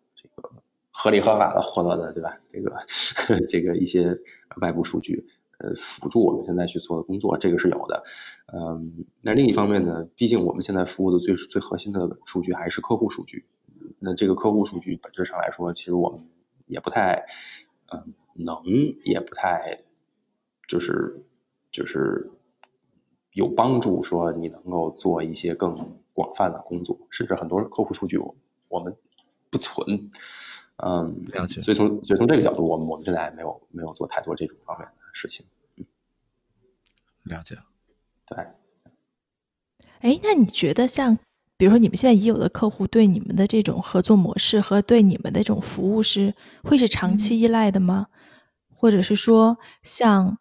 [0.93, 2.37] 合理合法的获得的，对吧？
[2.47, 4.17] 这个这个一些
[4.61, 5.27] 外部数据。
[5.59, 8.03] 呃，辅助我们现在去做的工作，这个是有的。
[8.51, 13.45] 嗯，那另一方面呢，毕竟我们现在服务的最最核心的数据还是客户数据。
[13.99, 16.27] 那这个客户数据本质上来说，其实我们
[16.65, 17.23] 也不太，
[17.93, 18.57] 嗯，能
[19.05, 19.79] 也不太，
[20.67, 21.23] 就是
[21.71, 22.29] 就是
[23.33, 25.73] 有帮助，说你能够做一些更
[26.13, 28.35] 广泛的工作，甚至很多客户数据我
[28.67, 28.93] 我们
[29.49, 30.09] 不存。
[30.77, 31.61] 嗯，了解。
[31.61, 35.45] 所以从所以从这个角度，我们我们现在还没有没有做太多这种方面的事情。
[35.77, 35.85] 嗯，
[37.25, 37.55] 了解。
[38.25, 38.37] 对。
[40.01, 41.17] 哎，那你觉得像，
[41.57, 46.33] 比如说你们现在已有的客户对你们的这种合作模式和对你们的这种服务是
[46.63, 48.07] 会是长期依赖的吗？
[48.75, 50.37] 或者是说，像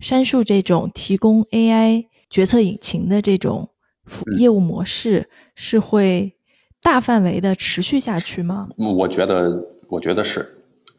[0.00, 3.70] 杉树这种提供 AI 决策引擎的这种
[4.04, 6.36] 服业务模式是会
[6.82, 8.68] 大范围的持续下去吗？
[8.76, 9.75] 我觉得。
[9.88, 10.46] 我觉得是，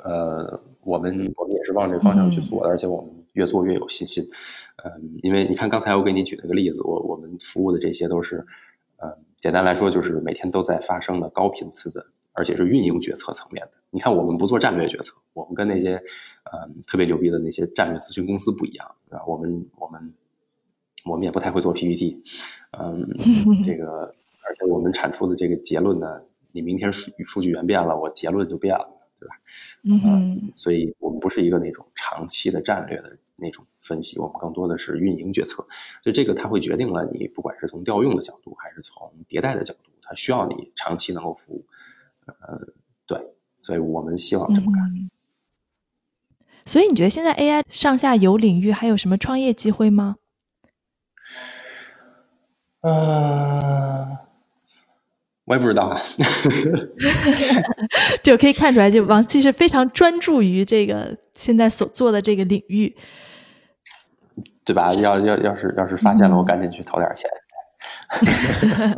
[0.03, 4.23] 呃，我们我们也是往这方向去做的，而且我们越做越有信心。
[4.83, 8.45] 嗯，因为你看刚才我给你举了个例子，我我们服务的这些都是，
[9.03, 13.71] 嗯，简单来说就是每天都在发生的高频次的，而且是运营决策层面的。
[13.89, 20.13] 你看我们不做战略决策，我们跟那些嗯特别牛逼的那些战略咨询公司不一样啊，我们我们
[21.05, 22.21] 我们也不太会做 PPT，
[22.79, 23.05] 嗯，
[23.65, 24.13] 这个
[24.47, 26.21] 而且我们产出的这个结论呢。
[26.57, 28.89] 你明天数数据源变了，我结论就变了，
[29.19, 29.35] 对吧？
[29.83, 35.57] 嗯，所以我们不是一个那种长期的战略的那种分析，我们更多的是运营决策。
[36.01, 41.63] 所以这个它会决定了你不管是从调用的角度，还是从迭代的角度，它需要你长期能够服务。
[42.25, 42.59] 呃，
[43.05, 43.21] 对，
[43.61, 44.81] 所以我们希望这么干。
[46.65, 50.15] 所以你觉得现在 AI 上下游领域还有什么创业机会吗？
[52.81, 54.17] 嗯。
[55.47, 55.97] 我也不知道啊，
[58.21, 62.93] 就可以看出来，就王希是非常专注于这个现在所做的这个领域，
[64.65, 64.91] 对吧？
[64.95, 67.29] 要要要是要是发现了，我赶紧去投点钱，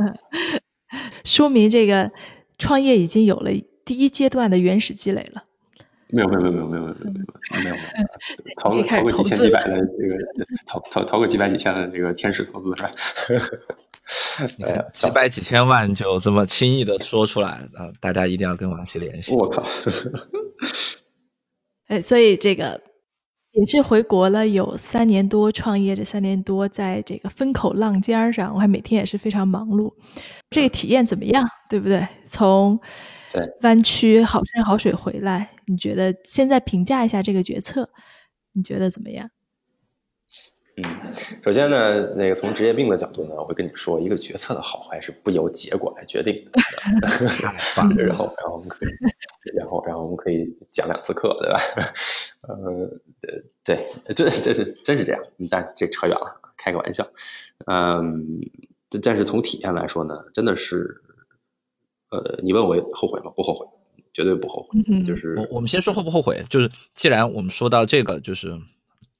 [1.23, 2.09] 说明这个
[2.57, 3.51] 创业已经有了
[3.85, 5.43] 第一阶段的原始积累了。
[6.11, 7.17] 没有没有没有没有没有没有没有
[7.63, 7.75] 没有，
[8.59, 10.17] 投 投个几千几百的这个
[10.65, 12.89] 投投投个几百几千的这个天使投资是吧？
[14.93, 17.91] 几百几千万就这么轻易的说出来啊！
[17.99, 19.33] 大家一定要跟王希联系。
[19.35, 19.63] 我靠！
[21.87, 22.79] 哎，所以这个
[23.51, 29.93] 也是回国了有三年多，创业这三年多，在这个风口浪尖上，我还每天也是非常忙碌。
[30.49, 31.47] 这个体验怎么样？
[31.69, 32.05] 对不对？
[32.25, 32.79] 从
[33.31, 37.89] 对湾区好山好水回来，你觉得现在评价一下这个决策，
[38.53, 39.29] 你觉得怎么样？
[40.81, 46.51] 嗯，首先呢，那个从职业病的角度呢，我会跟你说，一个决策的好坏是不由结果来决定的。
[48.05, 48.89] 然后，然后我们可以，
[49.53, 51.59] 然后，然后我们可以讲两次课，对吧？
[52.47, 52.89] 呃，
[53.63, 53.85] 对，
[54.15, 57.05] 这这是真是这样，但这扯远了，开个玩笑。
[57.65, 58.39] 嗯，
[59.03, 61.01] 但是从体验来说呢，真的是，
[62.11, 63.31] 呃，你问我后悔吗？
[63.35, 63.65] 不后悔，
[64.13, 64.79] 绝对不后悔。
[65.03, 68.57] 就是我我们先说后不后悔，就是既然我们说到这个，就是。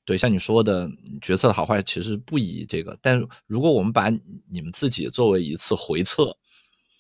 [0.10, 0.90] 对，像你说的
[1.22, 2.98] 决策的好坏，其实不以这个。
[2.99, 4.10] 但如果我们把
[4.49, 6.36] 你们自己作为一次回测，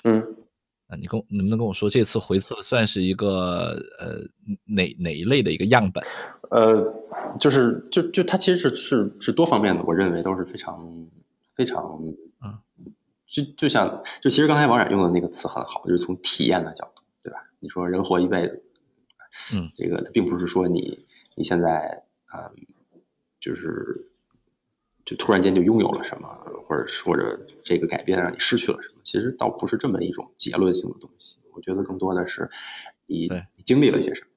[0.03, 0.21] 嗯，
[0.85, 4.19] 啊，你跟能不能跟我说，这次回测算是一个呃
[4.65, 6.03] 哪哪一类的一个样本？
[6.51, 6.85] 呃，
[7.39, 10.87] 就是就就它其实是是是多方面的，我认为都是非常
[11.55, 11.99] 非常
[12.43, 12.59] 嗯，
[13.25, 17.39] 就就像就其实刚才王冉用的那个词很好，就是从体验的角度，对吧？
[17.59, 18.63] 你说人活一辈子，
[19.55, 22.51] 嗯，这个并不是说你你现在啊。
[23.39, 24.09] 就是，
[25.05, 26.27] 就突然间就拥有了什么，
[26.63, 31.37] 或者或者这个改变让你失去了什么，其实倒不是这么一种结论性的东西。
[31.53, 32.49] 我觉得更多的是
[33.05, 33.29] 你
[33.65, 34.27] 经历了些什么，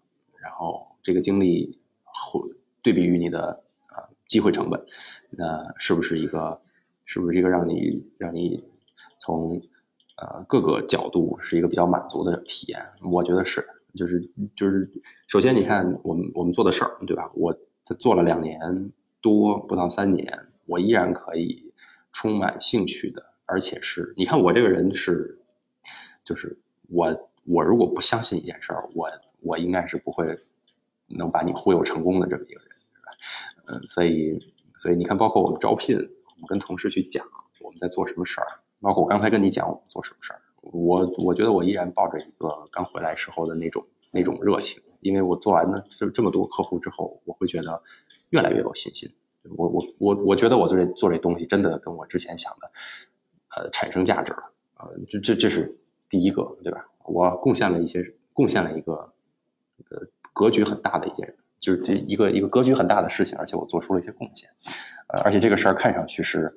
[0.40, 2.40] 然后这个经历会
[2.82, 4.80] 对比于你的啊机会成本，
[5.30, 6.60] 那是不是一个
[7.04, 8.64] 是不是一个让你让你
[9.18, 9.60] 从
[10.16, 12.84] 呃各个角度是一个比较满足的体验？
[13.02, 13.66] 我觉得是。
[13.94, 14.18] 就是
[14.56, 14.90] 就是，
[15.28, 17.30] 首先你看我们我们做的事儿，对吧？
[17.34, 17.54] 我
[17.84, 18.58] 他做了两年
[19.20, 21.72] 多，不到三年，我依然可以
[22.12, 25.38] 充满兴趣的，而且是你看我这个人是，
[26.24, 29.08] 就是我我如果不相信一件事儿，我
[29.40, 30.38] 我应该是不会
[31.06, 33.12] 能把你忽悠成功的这么一个人，是吧？
[33.66, 34.38] 嗯，所以
[34.76, 37.26] 所以你看，包括我们招聘，我们跟同事去讲
[37.60, 38.46] 我们在做什么事儿，
[38.80, 40.40] 包括我刚才跟你讲我们做什么事儿。
[40.60, 47.82] 我我觉得我依然抱着一个刚回来时候的那种那种热情，因为我做完了这这么多客户之后，我会觉得
[48.30, 49.12] 越来越有信心。
[49.56, 52.70] 我我我我觉得我做这做这东西真的跟我之前想的，
[53.56, 54.42] 呃，产生价值了、
[54.78, 54.88] 呃！
[55.08, 55.76] 这这这是
[56.08, 56.88] 第一个，对吧？
[57.04, 58.02] 我贡献了一些，
[58.32, 59.12] 贡献了一个
[59.90, 59.98] 呃
[60.32, 64.48] 格局很大的一件，就是这一个一个格局很大的事情，而且我做出了一些贡献，
[65.08, 66.56] 呃，而且这个事儿看上去是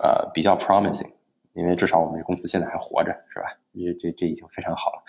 [0.00, 1.12] 呃比较 promising。
[1.54, 3.46] 因为至少我们这公司现在还活着，是吧？
[3.72, 5.02] 这这这已经非常好了，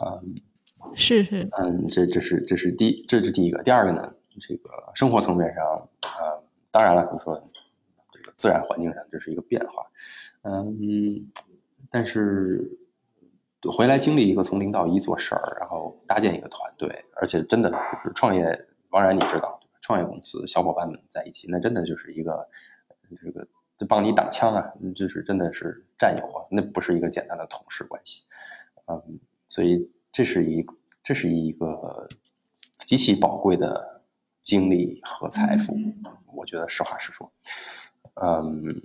[0.00, 0.40] 嗯，
[0.94, 5.64] 是是，嗯，这这是这是第这是第一个，第二个呢，这个生活层面上，
[6.18, 7.34] 呃，当然了，你说
[8.12, 9.86] 这个自然环境上这是一个变化，
[10.42, 11.26] 嗯，
[11.90, 12.70] 但是
[13.76, 17.72] 回来经历一个从零到一做事儿，然后搭建一个团队，而且真的
[18.14, 22.48] 创业，王然你知道，创业公司小伙伴们在一起，那真的就是一个
[23.22, 23.46] 这个。
[23.76, 28.22] 就帮你挡枪啊，就是真的是战友啊，那不是一个简单的同事关系，
[28.86, 30.64] 嗯，所以这是一
[31.02, 32.06] 这是一个
[32.86, 34.00] 极其宝贵的
[34.42, 35.76] 经历和财富，
[36.32, 37.28] 我觉得实话实说，
[38.22, 38.80] 嗯，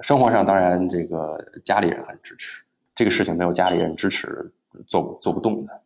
[0.00, 2.62] 生活上当然这个家里人很支持，
[2.94, 4.52] 这个事情没有家里人支持
[4.86, 5.82] 做做不动的，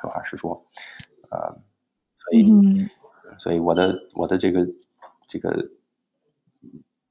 [0.00, 0.64] 实话实说，
[1.30, 1.58] 呃，
[2.14, 2.88] 所以、嗯、
[3.36, 4.64] 所以我的我的这个
[5.26, 5.68] 这个。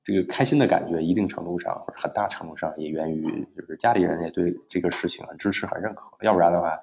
[0.03, 6.09] 这个开心的感觉，一定程度上或者很大程度上也源于，就是家里人也对这个事情很支持、很认可。
[6.21, 6.79] 要不然的话，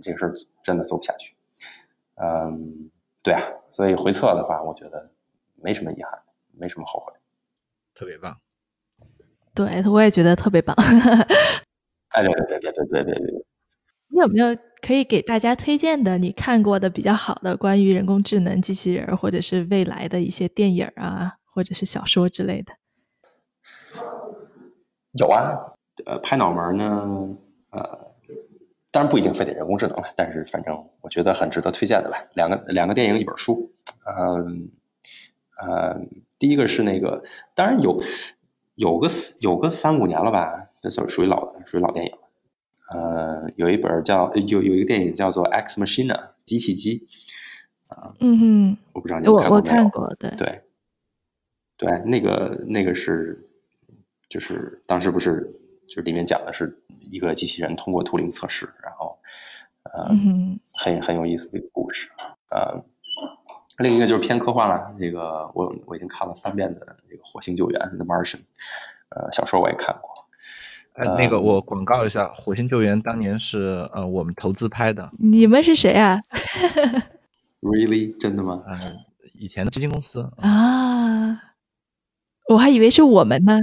[0.00, 1.34] 这个事儿真的做不下去。
[2.14, 2.90] 嗯，
[3.22, 3.42] 对啊，
[3.72, 5.10] 所以回测的话，我觉得
[5.56, 6.12] 没什么遗憾，
[6.56, 7.12] 没什么后悔，
[7.94, 8.38] 特别棒。
[9.54, 10.76] 对，我也觉得特别棒。
[12.14, 13.46] 哎，对对对对对对对对！
[14.10, 21.37] 你有没有可以给大家推荐的你看过的比较好的关于人工智能、机器人或者是未来的一些电影啊？
[21.58, 22.72] 或者是小说之类的，
[25.14, 25.58] 有啊，
[26.06, 27.36] 呃，拍脑门呢，
[27.70, 28.12] 呃，
[28.92, 32.24] 当然不一定非得人工智能了，但是反正我觉得很值得推荐的吧。
[32.34, 33.72] 两个两个电影，一本书，
[34.06, 34.70] 嗯
[35.60, 36.00] 呃，
[36.38, 37.24] 第一个是那个，
[37.56, 38.00] 当然有
[38.76, 39.08] 有个
[39.40, 42.12] 有个三五年了吧，这算属于老的，属于老电影。
[42.92, 46.14] 呃，有一本叫有有一个电影叫做《Ex Machina》
[46.44, 47.08] 机器机，
[47.88, 50.62] 啊、呃，嗯哼，我不知道你有看过我我看过，对对。
[51.78, 53.38] 对，那个那个是，
[54.28, 55.48] 就是当时不是，
[55.88, 56.76] 就里面讲的是
[57.08, 59.16] 一个机器人通过图灵测试，然后，
[59.84, 62.10] 呃，嗯、很很有意思的一个故事。
[62.50, 62.82] 呃，
[63.78, 68.40] 另一个就是偏科幻了，这个我我已经看了三遍的这个《火星救援》The Martian，
[69.10, 70.10] 呃，小说我也看过。
[70.94, 75.08] 呃，那个我广告一下，《火星救援》当年是呃我们投资拍的。
[75.16, 76.20] 你们是谁啊？
[77.62, 78.18] Really？
[78.18, 78.64] 真的吗？
[78.66, 78.78] 呃，
[79.34, 81.44] 以前的基金公司啊。
[82.48, 83.58] 我还以为是我们呢，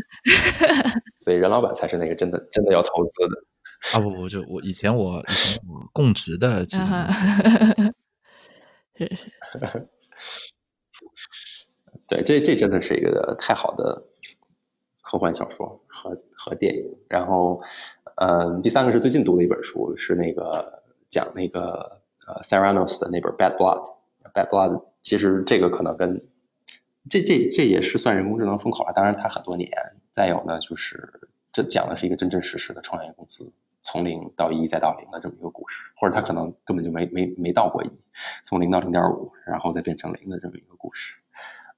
[1.17, 3.99] 所以任老板才是那个真的真的要投资的啊！
[3.99, 7.93] 不不，就我以前我以前我供职的基金公司，
[8.97, 9.09] 是
[12.07, 14.03] 对，这这真的是一个太好的
[15.01, 16.83] 科幻小说和和电影。
[17.09, 17.59] 然后，
[18.17, 23.83] 嗯，第三个是最近读的一本书，是那个讲那个呃 Theranos 的那本《Bad Blood》。
[24.33, 26.21] Bad Blood 其实这个可能跟
[27.09, 29.69] 这这这也是算人工智能风口了，当然它很多年。
[30.11, 31.07] 再有呢，就是
[31.51, 33.51] 这讲的是一个真真实实的创业公司
[33.81, 37.91] 从零到一再到零的这么一个故事，或者它可能根本就没没没到过一，
[38.41, 41.13] 从零到零点五，然后再变成零的这么一个故事。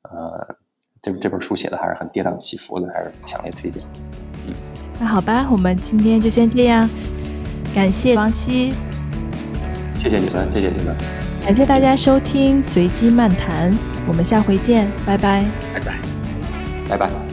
[0.03, 0.55] 呃，
[1.01, 3.83] 这这本书写的还是很跌宕起伏的，还是强烈推荐。
[4.45, 4.53] 嗯，
[4.99, 6.87] 那好吧，我们今天就先这样，
[7.73, 8.71] 感谢王希，
[9.95, 10.95] 谢谢你们，谢谢你们，
[11.47, 13.71] 感谢大家收听随机漫谈
[14.05, 15.45] 我们下回见拜拜。
[15.73, 16.01] 拜拜。
[16.89, 17.26] 拜拜。